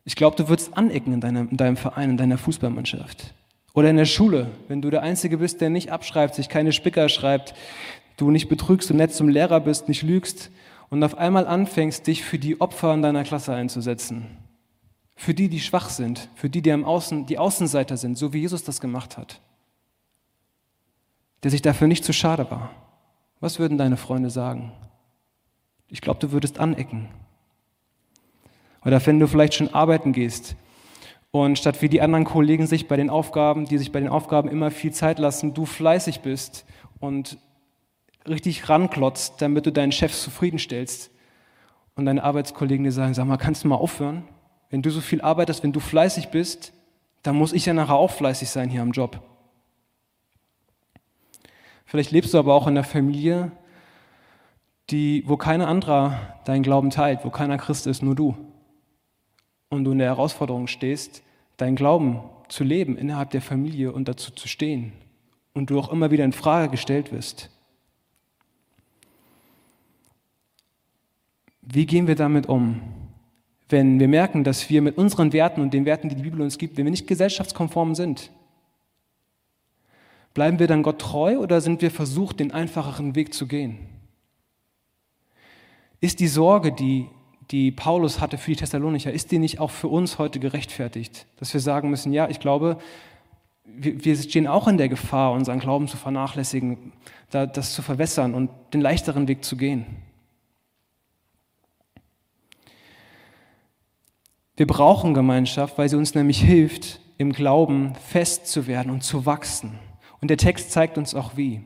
[0.04, 3.34] Ich glaube, du würdest anecken in deinem, in deinem Verein, in deiner Fußballmannschaft.
[3.74, 7.08] Oder in der Schule, wenn du der Einzige bist, der nicht abschreibt, sich keine Spicker
[7.10, 7.54] schreibt,
[8.18, 10.52] du nicht betrügst und nett zum Lehrer bist, nicht lügst
[10.90, 14.38] und auf einmal anfängst, dich für die Opfer in deiner Klasse einzusetzen.
[15.16, 18.40] Für die, die schwach sind, für die, die am Außen, die Außenseiter sind, so wie
[18.40, 19.40] Jesus das gemacht hat.
[21.44, 22.72] Der sich dafür nicht zu schade war.
[23.40, 24.74] Was würden deine Freunde sagen?
[25.88, 27.08] Ich glaube, du würdest anecken.
[28.84, 30.56] Oder wenn du vielleicht schon arbeiten gehst
[31.32, 34.50] und statt wie die anderen Kollegen sich bei den Aufgaben, die sich bei den Aufgaben
[34.50, 36.66] immer viel Zeit lassen, du fleißig bist
[37.00, 37.38] und
[38.28, 41.10] richtig ranklotzt, damit du deinen Chef zufriedenstellst
[41.96, 44.24] und deine Arbeitskollegen dir sagen, sag mal, kannst du mal aufhören?
[44.70, 46.74] Wenn du so viel arbeitest, wenn du fleißig bist,
[47.24, 49.22] dann muss ich ja nachher auch fleißig sein hier am Job.
[51.86, 53.52] Vielleicht lebst du aber auch in einer Familie,
[54.90, 58.51] die, wo keiner anderer deinen Glauben teilt, wo keiner Christ ist, nur du.
[59.72, 61.24] Und du in der Herausforderung stehst,
[61.56, 64.92] deinen Glauben zu leben innerhalb der Familie und dazu zu stehen.
[65.54, 67.50] Und du auch immer wieder in Frage gestellt wirst.
[71.62, 72.82] Wie gehen wir damit um,
[73.70, 76.58] wenn wir merken, dass wir mit unseren Werten und den Werten, die die Bibel uns
[76.58, 78.30] gibt, wenn wir nicht gesellschaftskonform sind?
[80.34, 83.78] Bleiben wir dann Gott treu oder sind wir versucht, den einfacheren Weg zu gehen?
[86.02, 87.08] Ist die Sorge, die,
[87.52, 91.28] die Paulus hatte für die Thessalonicher, ist die nicht auch für uns heute gerechtfertigt?
[91.38, 92.78] Dass wir sagen müssen, ja, ich glaube,
[93.66, 96.94] wir, stehen auch in der Gefahr, unseren Glauben zu vernachlässigen,
[97.30, 99.86] da, das zu verwässern und den leichteren Weg zu gehen.
[104.56, 109.26] Wir brauchen Gemeinschaft, weil sie uns nämlich hilft, im Glauben fest zu werden und zu
[109.26, 109.80] wachsen.
[110.22, 111.62] Und der Text zeigt uns auch wie.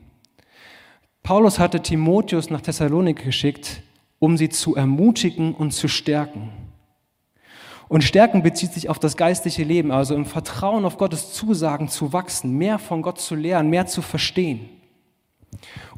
[1.22, 3.82] Paulus hatte Timotheus nach Thessalonik geschickt,
[4.18, 6.50] um sie zu ermutigen und zu stärken.
[7.88, 12.12] Und Stärken bezieht sich auf das geistliche Leben, also im Vertrauen auf Gottes Zusagen zu
[12.12, 14.68] wachsen, mehr von Gott zu lernen, mehr zu verstehen.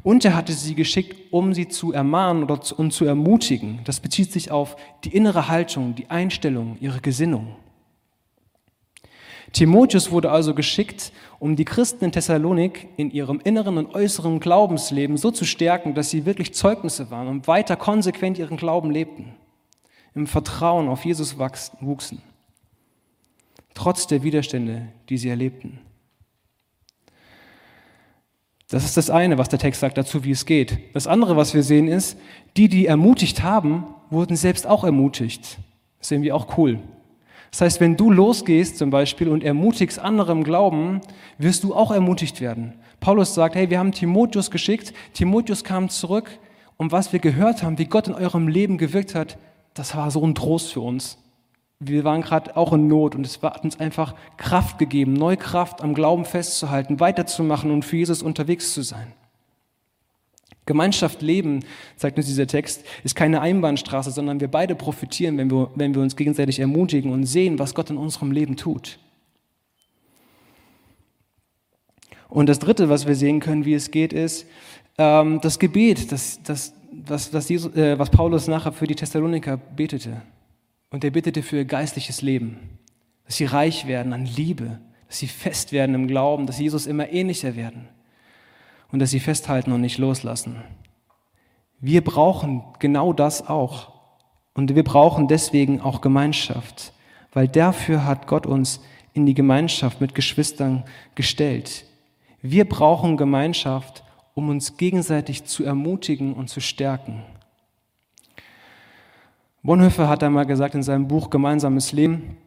[0.03, 3.79] Und er hatte sie geschickt, um sie zu ermahnen und zu ermutigen.
[3.85, 7.55] Das bezieht sich auf die innere Haltung, die Einstellung, ihre Gesinnung.
[9.53, 15.17] Timotheus wurde also geschickt, um die Christen in Thessalonik in ihrem inneren und äußeren Glaubensleben
[15.17, 19.33] so zu stärken, dass sie wirklich Zeugnisse waren und weiter konsequent ihren Glauben lebten,
[20.13, 22.21] im Vertrauen auf Jesus wuchsen,
[23.73, 25.79] trotz der Widerstände, die sie erlebten.
[28.69, 30.77] Das ist das eine, was der Text sagt dazu, wie es geht.
[30.93, 32.19] Das andere, was wir sehen, ist,
[32.55, 35.57] die, die ermutigt haben, wurden selbst auch ermutigt.
[35.97, 36.79] Das sehen wir auch cool.
[37.51, 41.01] Das heißt, wenn du losgehst zum Beispiel und ermutigst andere im Glauben,
[41.37, 42.75] wirst du auch ermutigt werden.
[42.99, 46.29] Paulus sagt, hey, wir haben Timotheus geschickt, Timotheus kam zurück
[46.77, 49.37] und was wir gehört haben, wie Gott in eurem Leben gewirkt hat,
[49.73, 51.17] das war so ein Trost für uns
[51.79, 55.81] wir waren gerade auch in Not und es hat uns einfach Kraft gegeben, neue Kraft
[55.81, 59.13] am Glauben festzuhalten, weiterzumachen und für Jesus unterwegs zu sein.
[60.69, 65.71] Gemeinschaft leben, zeigt uns dieser Text, ist keine Einbahnstraße, sondern wir beide profitieren, wenn wir,
[65.73, 68.99] wenn wir uns gegenseitig ermutigen und sehen, was Gott in unserem Leben tut.
[72.27, 74.45] Und das Dritte, was wir sehen können, wie es geht, ist
[74.99, 79.57] ähm, das Gebet, das, das, was, was, Jesus, äh, was Paulus nachher für die Thessaloniker
[79.57, 80.21] betete.
[80.91, 82.59] Und er bittete für ihr geistliches Leben,
[83.25, 86.85] dass sie reich werden an Liebe, dass sie fest werden im Glauben, dass sie Jesus
[86.85, 87.87] immer ähnlicher werden
[88.91, 90.63] und dass sie festhalten und nicht loslassen.
[91.79, 93.93] Wir brauchen genau das auch.
[94.53, 96.91] Und wir brauchen deswegen auch Gemeinschaft,
[97.31, 98.81] weil dafür hat Gott uns
[99.13, 100.83] in die Gemeinschaft mit Geschwistern
[101.15, 101.85] gestellt.
[102.41, 107.23] Wir brauchen Gemeinschaft, um uns gegenseitig zu ermutigen und zu stärken.
[109.63, 112.37] Bonhoeffer hat einmal gesagt in seinem Buch Gemeinsames Leben,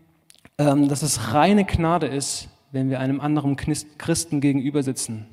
[0.58, 5.26] ähm, dass es reine Gnade ist, wenn wir einem anderen Christen gegenüber sitzen.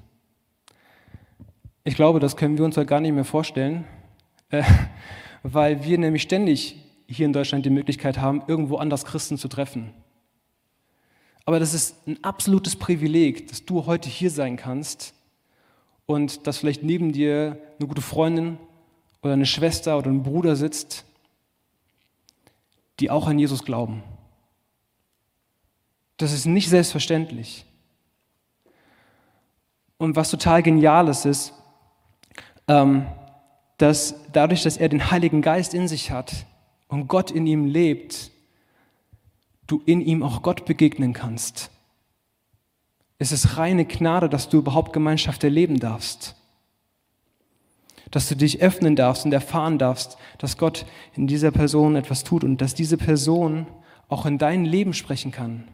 [1.89, 3.83] Ich glaube, das können wir uns heute gar nicht mehr vorstellen,
[4.51, 4.61] äh,
[5.41, 6.75] weil wir nämlich ständig
[7.07, 9.89] hier in Deutschland die Möglichkeit haben, irgendwo anders Christen zu treffen.
[11.45, 15.15] Aber das ist ein absolutes Privileg, dass du heute hier sein kannst
[16.05, 18.59] und dass vielleicht neben dir eine gute Freundin
[19.23, 21.05] oder eine Schwester oder ein Bruder sitzt
[22.99, 24.03] die auch an Jesus glauben.
[26.17, 27.65] Das ist nicht selbstverständlich.
[29.97, 31.53] Und was total geniales ist,
[33.77, 36.45] dass dadurch, dass er den Heiligen Geist in sich hat
[36.87, 38.31] und Gott in ihm lebt,
[39.67, 41.71] du in ihm auch Gott begegnen kannst.
[43.17, 46.35] Es ist reine Gnade, dass du überhaupt Gemeinschaft erleben darfst
[48.11, 52.43] dass du dich öffnen darfst und erfahren darfst, dass Gott in dieser Person etwas tut
[52.43, 53.67] und dass diese Person
[54.07, 55.67] auch in dein Leben sprechen kann.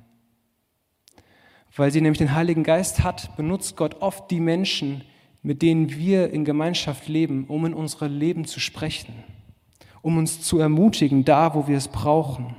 [1.76, 5.04] Weil sie nämlich den Heiligen Geist hat, benutzt Gott oft die Menschen,
[5.46, 9.14] mit denen wir in Gemeinschaft leben, um in unsere Leben zu sprechen,
[10.02, 12.56] um uns zu ermutigen, da wo wir es brauchen.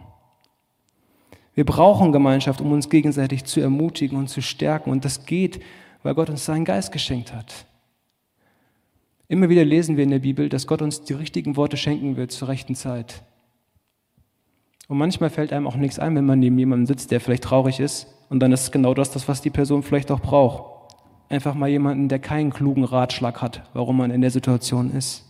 [1.54, 4.90] Wir brauchen Gemeinschaft, um uns gegenseitig zu ermutigen und zu stärken.
[4.90, 5.60] Und das geht,
[6.04, 7.66] weil Gott uns seinen Geist geschenkt hat.
[9.26, 12.30] Immer wieder lesen wir in der Bibel, dass Gott uns die richtigen Worte schenken wird
[12.30, 13.24] zur rechten Zeit.
[14.86, 17.80] Und manchmal fällt einem auch nichts ein, wenn man neben jemandem sitzt, der vielleicht traurig
[17.80, 18.06] ist.
[18.28, 20.75] Und dann ist genau das, das was die Person vielleicht auch braucht.
[21.28, 25.24] Einfach mal jemanden, der keinen klugen Ratschlag hat, warum man in der Situation ist.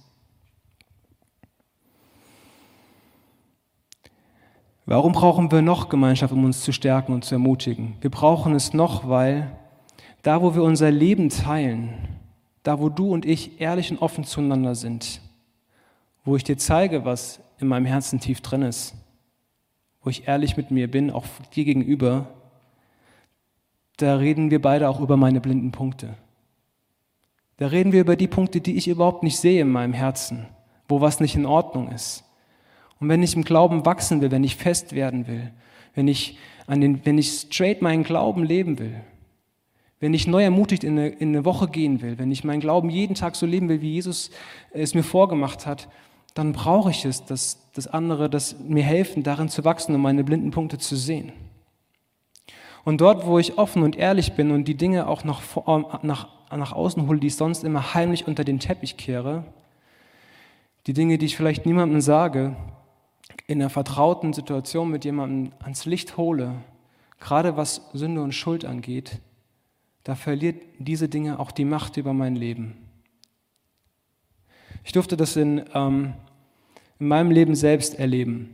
[4.88, 7.96] Warum brauchen wir noch Gemeinschaft, um uns zu stärken und zu ermutigen?
[8.00, 9.50] Wir brauchen es noch, weil
[10.22, 11.94] da, wo wir unser Leben teilen,
[12.62, 15.20] da wo du und ich ehrlich und offen zueinander sind,
[16.24, 18.94] wo ich dir zeige, was in meinem Herzen tief drin ist,
[20.02, 22.28] wo ich ehrlich mit mir bin, auch dir gegenüber,
[23.96, 26.14] da reden wir beide auch über meine blinden Punkte.
[27.56, 30.46] Da reden wir über die Punkte, die ich überhaupt nicht sehe in meinem Herzen,
[30.88, 32.24] wo was nicht in Ordnung ist.
[33.00, 35.50] Und wenn ich im Glauben wachsen will, wenn ich fest werden will,
[35.94, 39.00] wenn ich, an den, wenn ich straight meinen Glauben leben will,
[39.98, 42.90] wenn ich neu ermutigt in eine, in eine Woche gehen will, wenn ich meinen Glauben
[42.90, 44.30] jeden Tag so leben will, wie Jesus
[44.72, 45.88] es mir vorgemacht hat,
[46.34, 50.22] dann brauche ich es, dass, dass andere das mir helfen, darin zu wachsen und meine
[50.22, 51.32] blinden Punkte zu sehen.
[52.86, 55.42] Und dort, wo ich offen und ehrlich bin und die Dinge auch nach,
[56.04, 59.42] nach, nach außen hole, die ich sonst immer heimlich unter den Teppich kehre,
[60.86, 62.54] die Dinge, die ich vielleicht niemandem sage,
[63.48, 66.54] in einer vertrauten Situation mit jemandem ans Licht hole,
[67.18, 69.18] gerade was Sünde und Schuld angeht,
[70.04, 72.76] da verliert diese Dinge auch die Macht über mein Leben.
[74.84, 76.14] Ich durfte das in, ähm,
[77.00, 78.52] in meinem Leben selbst erleben,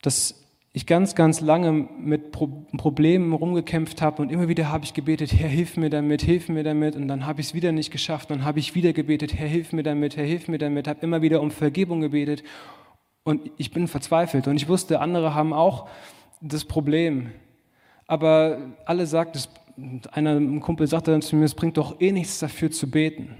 [0.00, 4.94] dass ich ganz, ganz lange mit Pro Problemen rumgekämpft habe und immer wieder habe ich
[4.94, 6.94] gebetet, Herr, hilf mir damit, hilf mir damit.
[6.94, 9.48] Und dann habe ich es wieder nicht geschafft und dann habe ich wieder gebetet, Herr,
[9.48, 12.42] hilf mir damit, Herr, hilf mir damit, habe immer wieder um Vergebung gebetet.
[13.24, 14.46] Und ich bin verzweifelt.
[14.46, 15.88] Und ich wusste, andere haben auch
[16.40, 17.30] das Problem,
[18.06, 19.40] aber alle sagten,
[20.12, 23.36] einer ein Kumpel sagte dann zu mir, es bringt doch eh nichts dafür zu beten.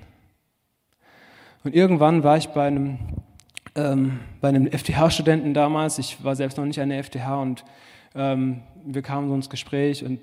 [1.65, 2.99] Und irgendwann war ich bei einem
[3.79, 7.65] ähm, bei einem FTH-Studenten damals, ich war selbst noch nicht an der FTH und
[8.15, 10.21] ähm, wir kamen so ins Gespräch und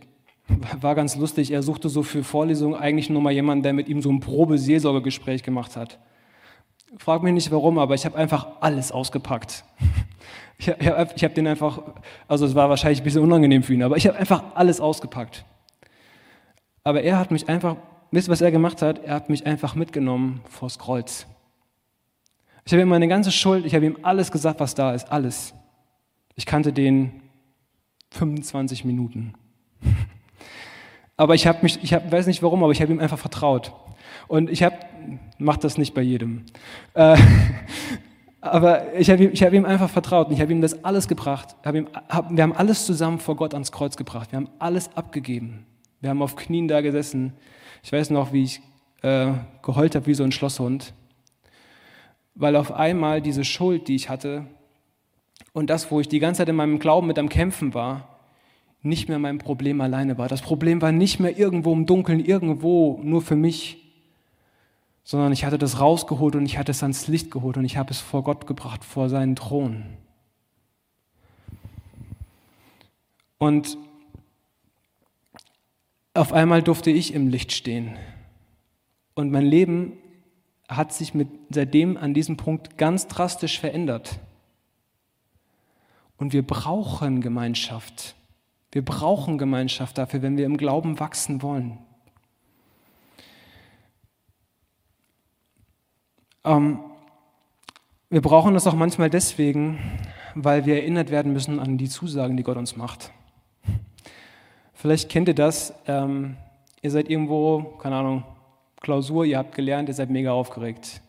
[0.81, 1.51] war ganz lustig.
[1.51, 5.43] Er suchte so für Vorlesungen eigentlich nur mal jemanden, der mit ihm so ein Probe-Seelsorgegespräch
[5.43, 5.99] gemacht hat.
[6.97, 9.63] Frag mich nicht warum, aber ich habe einfach alles ausgepackt.
[10.57, 11.81] Ich habe hab den einfach,
[12.29, 15.43] also es war wahrscheinlich ein bisschen unangenehm für ihn, aber ich habe einfach alles ausgepackt.
[16.81, 17.75] Aber er hat mich einfach,
[18.11, 19.03] wisst ihr, was er gemacht hat?
[19.03, 21.27] Er hat mich einfach mitgenommen vors Kreuz.
[22.67, 25.53] Ich habe ihm meine ganze Schuld, ich habe ihm alles gesagt, was da ist, alles.
[26.33, 27.21] Ich kannte den
[28.09, 29.35] 25 Minuten.
[31.15, 33.71] Aber ich habe mich, ich hab, weiß nicht warum, aber ich habe ihm einfach vertraut.
[34.27, 34.75] Und ich habe,
[35.37, 36.43] macht das nicht bei jedem.
[36.93, 37.15] Äh,
[38.41, 41.55] aber ich habe ihm, hab ihm einfach vertraut und ich habe ihm das alles gebracht.
[41.63, 44.33] Hab ihm, hab, wir haben alles zusammen vor Gott ans Kreuz gebracht.
[44.33, 45.65] Wir haben alles abgegeben.
[46.01, 47.31] Wir haben auf Knien da gesessen.
[47.81, 48.61] Ich weiß noch, wie ich
[49.01, 50.93] äh, geheult habe wie so ein Schlosshund
[52.35, 54.45] weil auf einmal diese Schuld, die ich hatte
[55.53, 58.09] und das, wo ich die ganze Zeit in meinem Glauben mit am Kämpfen war,
[58.81, 60.27] nicht mehr mein Problem alleine war.
[60.27, 63.77] Das Problem war nicht mehr irgendwo im Dunkeln, irgendwo nur für mich,
[65.03, 67.91] sondern ich hatte das rausgeholt und ich hatte es ans Licht geholt und ich habe
[67.91, 69.85] es vor Gott gebracht, vor seinen Thron.
[73.37, 73.77] Und
[76.13, 77.95] auf einmal durfte ich im Licht stehen.
[79.13, 79.93] Und mein Leben
[80.67, 84.19] hat sich mit, seitdem an diesem Punkt ganz drastisch verändert.
[86.17, 88.15] Und wir brauchen Gemeinschaft.
[88.71, 91.77] Wir brauchen Gemeinschaft dafür, wenn wir im Glauben wachsen wollen.
[96.43, 96.79] Ähm,
[98.09, 99.79] wir brauchen das auch manchmal deswegen,
[100.35, 103.11] weil wir erinnert werden müssen an die Zusagen, die Gott uns macht.
[104.73, 105.73] Vielleicht kennt ihr das.
[105.87, 106.37] Ähm,
[106.81, 108.23] ihr seid irgendwo, keine Ahnung,
[108.81, 111.01] Klausur, ihr habt gelernt, ihr seid mega aufgeregt.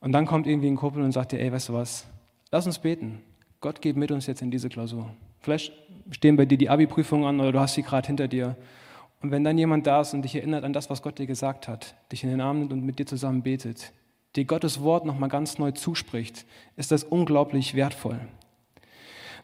[0.00, 2.06] Und dann kommt irgendwie ein Kumpel und sagt dir, ey, weißt du was,
[2.50, 3.22] lass uns beten.
[3.60, 5.10] Gott geht mit uns jetzt in diese Klausur.
[5.40, 5.72] Vielleicht
[6.10, 8.56] stehen bei dir die Abi-Prüfungen an oder du hast sie gerade hinter dir.
[9.22, 11.68] Und wenn dann jemand da ist und dich erinnert an das, was Gott dir gesagt
[11.68, 13.92] hat, dich in den Arm nimmt und mit dir zusammen betet,
[14.36, 16.44] dir Gottes Wort nochmal ganz neu zuspricht,
[16.76, 18.20] ist das unglaublich wertvoll.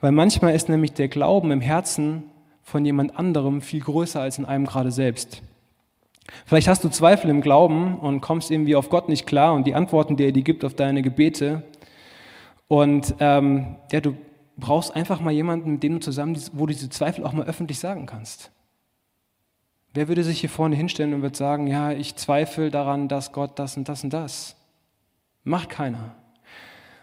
[0.01, 2.25] Weil manchmal ist nämlich der Glauben im Herzen
[2.63, 5.43] von jemand anderem viel größer als in einem gerade selbst.
[6.47, 9.75] Vielleicht hast du Zweifel im Glauben und kommst irgendwie auf Gott nicht klar und die
[9.75, 11.65] Antworten, die er dir gibt auf deine Gebete.
[12.69, 14.17] Und ähm, ja, du
[14.57, 17.79] brauchst einfach mal jemanden, mit dem du zusammen, wo du diese Zweifel auch mal öffentlich
[17.79, 18.51] sagen kannst.
[19.95, 23.59] Wer würde sich hier vorne hinstellen und würde sagen, ja, ich zweifle daran, dass Gott
[23.59, 24.57] das und das und das?
[25.45, 26.15] Macht keiner.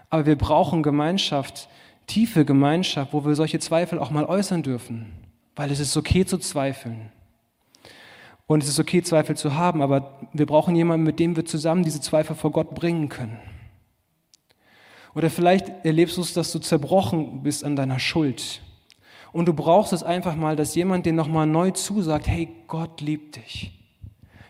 [0.09, 1.69] Aber wir brauchen Gemeinschaft,
[2.07, 5.13] tiefe Gemeinschaft, wo wir solche Zweifel auch mal äußern dürfen,
[5.55, 7.11] weil es ist okay zu zweifeln.
[8.49, 11.83] Und es ist okay, Zweifel zu haben, aber wir brauchen jemanden, mit dem wir zusammen
[11.83, 13.37] diese Zweifel vor Gott bringen können.
[15.13, 18.63] Oder vielleicht erlebst du es, dass du zerbrochen bist an deiner Schuld.
[19.31, 23.35] Und du brauchst es einfach mal, dass jemand dir nochmal neu zusagt, hey, Gott liebt
[23.35, 23.71] dich.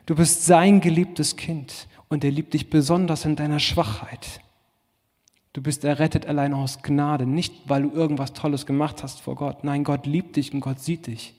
[0.06, 4.40] Du bist sein geliebtes Kind und er liebt dich besonders in deiner Schwachheit.
[5.52, 9.66] Du bist errettet allein aus Gnade, nicht weil du irgendwas Tolles gemacht hast vor Gott.
[9.66, 11.36] Nein, Gott liebt dich und Gott sieht dich.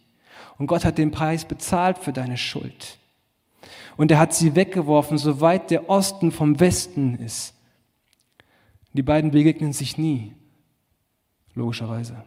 [0.60, 2.98] Und Gott hat den Preis bezahlt für deine Schuld.
[3.96, 7.54] Und er hat sie weggeworfen, soweit der Osten vom Westen ist.
[8.92, 10.34] Die beiden begegnen sich nie,
[11.54, 12.24] logischerweise.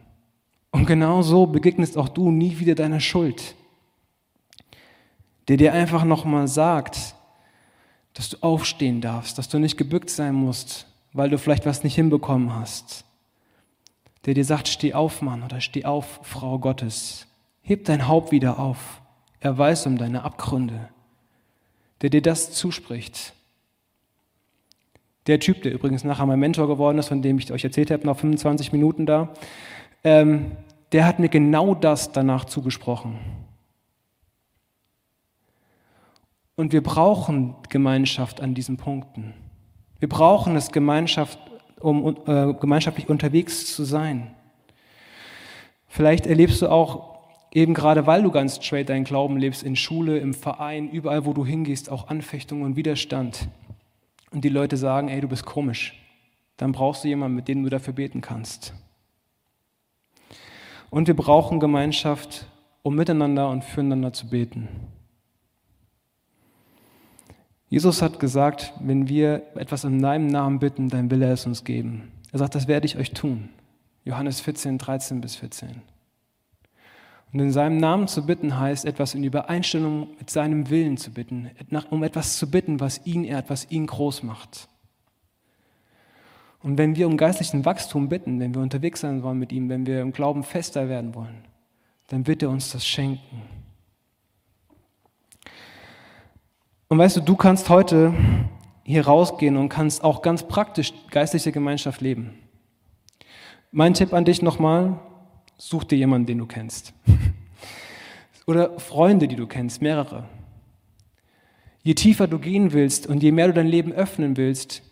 [0.72, 3.54] Und genau so begegnest auch du nie wieder deiner Schuld,
[5.46, 7.14] der dir einfach nochmal sagt,
[8.14, 11.94] dass du aufstehen darfst, dass du nicht gebückt sein musst, weil du vielleicht was nicht
[11.94, 13.04] hinbekommen hast.
[14.24, 17.28] Der dir sagt, steh auf, Mann, oder steh auf, Frau Gottes.
[17.66, 19.00] Heb dein Haupt wieder auf.
[19.40, 20.90] Er weiß um deine Abgründe,
[22.02, 23.32] der dir das zuspricht.
[25.26, 28.06] Der Typ, der übrigens nachher mein Mentor geworden ist, von dem ich euch erzählt habe,
[28.06, 29.30] nach 25 Minuten da,
[30.04, 30.52] ähm,
[30.92, 33.18] der hat mir genau das danach zugesprochen.
[36.56, 39.32] Und wir brauchen Gemeinschaft an diesen Punkten.
[40.00, 41.38] Wir brauchen es, Gemeinschaft,
[41.80, 44.34] um äh, gemeinschaftlich unterwegs zu sein.
[45.88, 47.13] Vielleicht erlebst du auch
[47.54, 51.32] Eben gerade weil du ganz straight deinen Glauben lebst, in Schule, im Verein, überall, wo
[51.32, 53.48] du hingehst, auch Anfechtung und Widerstand.
[54.32, 55.94] Und die Leute sagen, ey, du bist komisch.
[56.56, 58.74] Dann brauchst du jemanden, mit dem du dafür beten kannst.
[60.90, 62.46] Und wir brauchen Gemeinschaft,
[62.82, 64.68] um miteinander und füreinander zu beten.
[67.68, 71.62] Jesus hat gesagt, wenn wir etwas in deinem Namen bitten, dann will er es uns
[71.62, 72.12] geben.
[72.32, 73.48] Er sagt, das werde ich euch tun.
[74.04, 75.82] Johannes 14, 13 bis 14.
[77.34, 81.50] Und in seinem Namen zu bitten heißt, etwas in Übereinstimmung mit seinem Willen zu bitten,
[81.90, 84.68] um etwas zu bitten, was ihn ehrt, was ihn groß macht.
[86.62, 89.84] Und wenn wir um geistlichen Wachstum bitten, wenn wir unterwegs sein wollen mit ihm, wenn
[89.84, 91.44] wir im Glauben fester werden wollen,
[92.06, 93.42] dann wird er uns das schenken.
[96.86, 98.14] Und weißt du, du kannst heute
[98.84, 102.38] hier rausgehen und kannst auch ganz praktisch geistliche Gemeinschaft leben.
[103.72, 105.00] Mein Tipp an dich nochmal,
[105.68, 106.92] such dir jemanden, den du kennst.
[108.46, 110.28] Oder Freunde, die du kennst, mehrere.
[111.82, 114.82] Je tiefer du gehen willst und je mehr du dein Leben öffnen willst,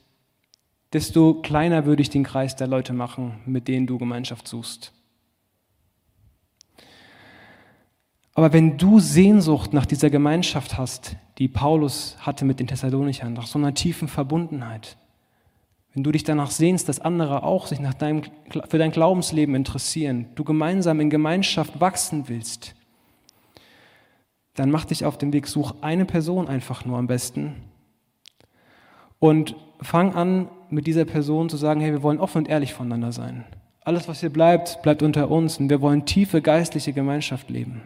[0.92, 4.92] desto kleiner würde ich den Kreis der Leute machen, mit denen du Gemeinschaft suchst.
[8.34, 13.46] Aber wenn du Sehnsucht nach dieser Gemeinschaft hast, die Paulus hatte mit den Thessalonichern, nach
[13.46, 14.96] so einer tiefen Verbundenheit,
[15.94, 18.22] wenn du dich danach sehnst, dass andere auch sich nach deinem,
[18.68, 22.74] für dein Glaubensleben interessieren, du gemeinsam in Gemeinschaft wachsen willst,
[24.54, 27.56] dann mach dich auf den Weg, such eine Person einfach nur am besten
[29.18, 33.12] und fang an, mit dieser Person zu sagen, hey, wir wollen offen und ehrlich voneinander
[33.12, 33.44] sein.
[33.82, 37.82] Alles, was hier bleibt, bleibt unter uns und wir wollen tiefe geistliche Gemeinschaft leben.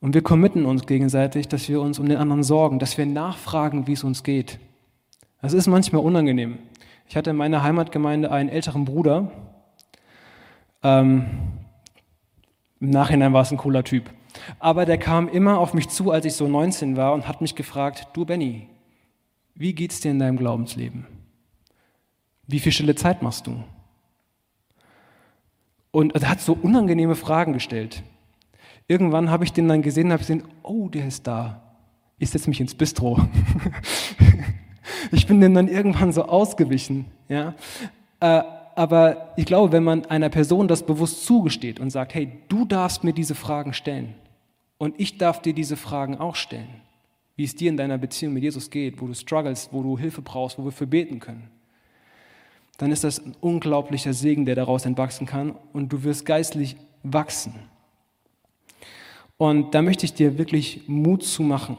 [0.00, 3.86] Und wir committen uns gegenseitig, dass wir uns um den anderen sorgen, dass wir nachfragen,
[3.86, 4.58] wie es uns geht.
[5.42, 6.58] Das ist manchmal unangenehm.
[7.08, 9.30] Ich hatte in meiner Heimatgemeinde einen älteren Bruder.
[10.82, 11.26] Ähm,
[12.80, 14.10] Im Nachhinein war es ein cooler Typ.
[14.58, 17.54] Aber der kam immer auf mich zu, als ich so 19 war und hat mich
[17.54, 18.68] gefragt, du Benny,
[19.54, 21.06] wie geht es dir in deinem Glaubensleben?
[22.46, 23.62] Wie viel stille Zeit machst du?
[25.90, 28.02] Und er hat so unangenehme Fragen gestellt.
[28.88, 31.62] Irgendwann habe ich den dann gesehen und habe gesehen, oh, der ist da.
[32.18, 33.18] Ich setze mich ins Bistro.
[35.12, 37.06] ich bin dem dann irgendwann so ausgewichen.
[37.28, 37.54] Ja?
[38.20, 38.42] Äh,
[38.74, 43.04] aber ich glaube, wenn man einer Person das bewusst zugesteht und sagt, hey, du darfst
[43.04, 44.14] mir diese Fragen stellen
[44.78, 46.82] und ich darf dir diese Fragen auch stellen,
[47.36, 50.20] wie es dir in deiner Beziehung mit Jesus geht, wo du struggles, wo du Hilfe
[50.20, 51.48] brauchst, wo wir für beten können,
[52.76, 57.54] dann ist das ein unglaublicher Segen, der daraus entwachsen kann und du wirst geistlich wachsen.
[59.38, 61.78] Und da möchte ich dir wirklich Mut zu machen.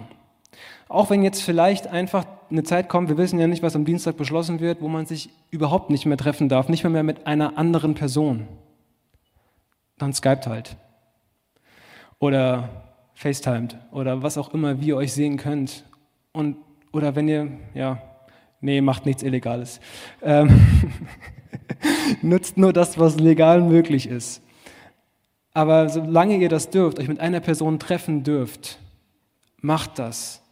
[0.89, 4.17] Auch wenn jetzt vielleicht einfach eine Zeit kommt, wir wissen ja nicht, was am Dienstag
[4.17, 7.57] beschlossen wird, wo man sich überhaupt nicht mehr treffen darf, nicht mehr, mehr mit einer
[7.57, 8.47] anderen Person.
[9.97, 10.77] Dann skypt halt.
[12.19, 12.69] Oder
[13.15, 15.83] FaceTimed oder was auch immer, wie ihr euch sehen könnt.
[16.31, 16.57] Und,
[16.91, 18.01] oder wenn ihr, ja,
[18.61, 19.79] nee, macht nichts Illegales.
[20.21, 20.49] Ähm,
[22.21, 24.41] nutzt nur das, was legal möglich ist.
[25.53, 28.77] Aber solange ihr das dürft, euch mit einer Person treffen dürft,
[29.59, 30.43] macht das.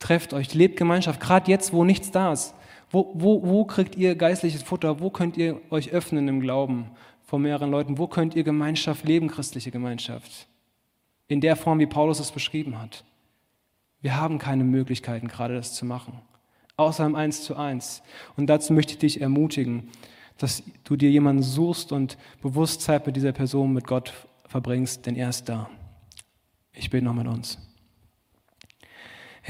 [0.00, 2.54] Trefft euch, lebt Gemeinschaft, gerade jetzt, wo nichts da ist.
[2.90, 4.98] Wo, wo, wo kriegt ihr geistliches Futter?
[4.98, 6.90] Wo könnt ihr euch öffnen im Glauben
[7.22, 7.98] vor mehreren Leuten?
[7.98, 10.48] Wo könnt ihr Gemeinschaft leben, christliche Gemeinschaft?
[11.28, 13.04] In der Form, wie Paulus es beschrieben hat.
[14.00, 16.20] Wir haben keine Möglichkeiten, gerade das zu machen,
[16.76, 18.02] außer im Eins zu eins.
[18.36, 19.90] Und dazu möchte ich dich ermutigen,
[20.38, 24.14] dass du dir jemanden suchst und bewusst Zeit mit dieser Person, mit Gott
[24.48, 25.68] verbringst, denn er ist da.
[26.72, 27.69] Ich bete noch mit uns.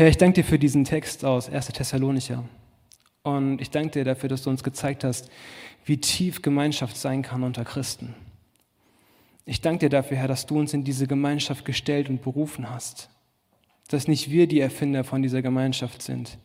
[0.01, 1.67] Herr, ich danke dir für diesen Text aus 1.
[1.67, 2.43] Thessalonicher.
[3.23, 5.29] Und ich danke dir dafür, dass du uns gezeigt hast,
[5.85, 8.15] wie tief Gemeinschaft sein kann unter Christen.
[9.45, 13.11] Ich danke dir dafür, Herr, dass du uns in diese Gemeinschaft gestellt und berufen hast.
[13.89, 16.39] Dass nicht wir die Erfinder von dieser Gemeinschaft sind.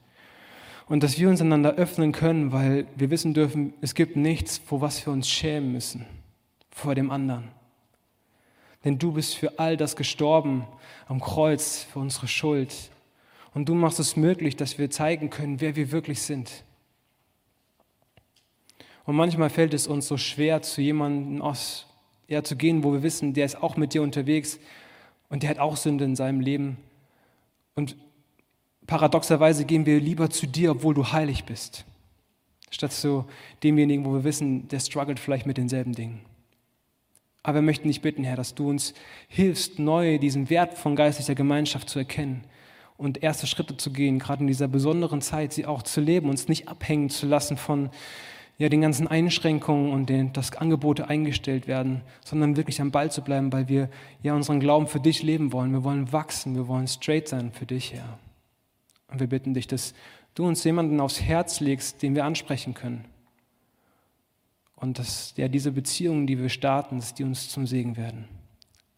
[0.88, 4.82] Und dass wir uns einander öffnen können, weil wir wissen dürfen, es gibt nichts, vor
[4.82, 6.06] was wir uns schämen müssen,
[6.72, 7.47] vor dem anderen.
[8.84, 10.68] Denn du bist für all das gestorben
[11.08, 12.91] am Kreuz, für unsere Schuld.
[13.56, 16.66] Und du machst es möglich, dass wir zeigen können, wer wir wirklich sind.
[19.06, 21.88] Und manchmal fällt es uns so schwer, zu jemandem aus,
[22.28, 24.60] ja, zu gehen, wo wir wissen, der ist auch mit dir unterwegs
[25.30, 26.78] und der hat auch Sünde in seinem Leben.
[27.76, 27.95] Und
[28.88, 31.86] paradoxerweise gehen wir lieber zu dir, obwohl du heilig bist,
[32.72, 33.24] statt zu
[33.64, 36.20] demjenigen, wo wir wissen, der struggelt vielleicht mit denselben Dingen.
[37.41, 38.95] Aber wir möchten dich bitten, Herr, dass du uns
[39.30, 42.43] hilfst, neu diesen Wert von geistlicher Gemeinschaft zu erkennen
[42.98, 46.48] und erste Schritte zu gehen, gerade in dieser besonderen Zeit, sie auch zu leben, uns
[46.48, 47.89] nicht abhängen zu lassen von
[48.58, 53.22] ja, den ganzen Einschränkungen und den, dass Angebote eingestellt werden, sondern wirklich am Ball zu
[53.22, 53.89] bleiben, weil wir
[54.24, 55.74] ja unseren Glauben für dich leben wollen.
[55.74, 58.18] Wir wollen wachsen, wir wollen straight sein für dich, Herr.
[59.10, 59.93] Und wir bitten dich, dass
[60.36, 63.06] du uns jemanden aufs Herz legst, den wir ansprechen können
[64.76, 68.26] Und dass ja, diese Beziehungen, die wir starten, dass die uns zum Segen werden.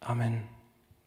[0.00, 0.57] Amen.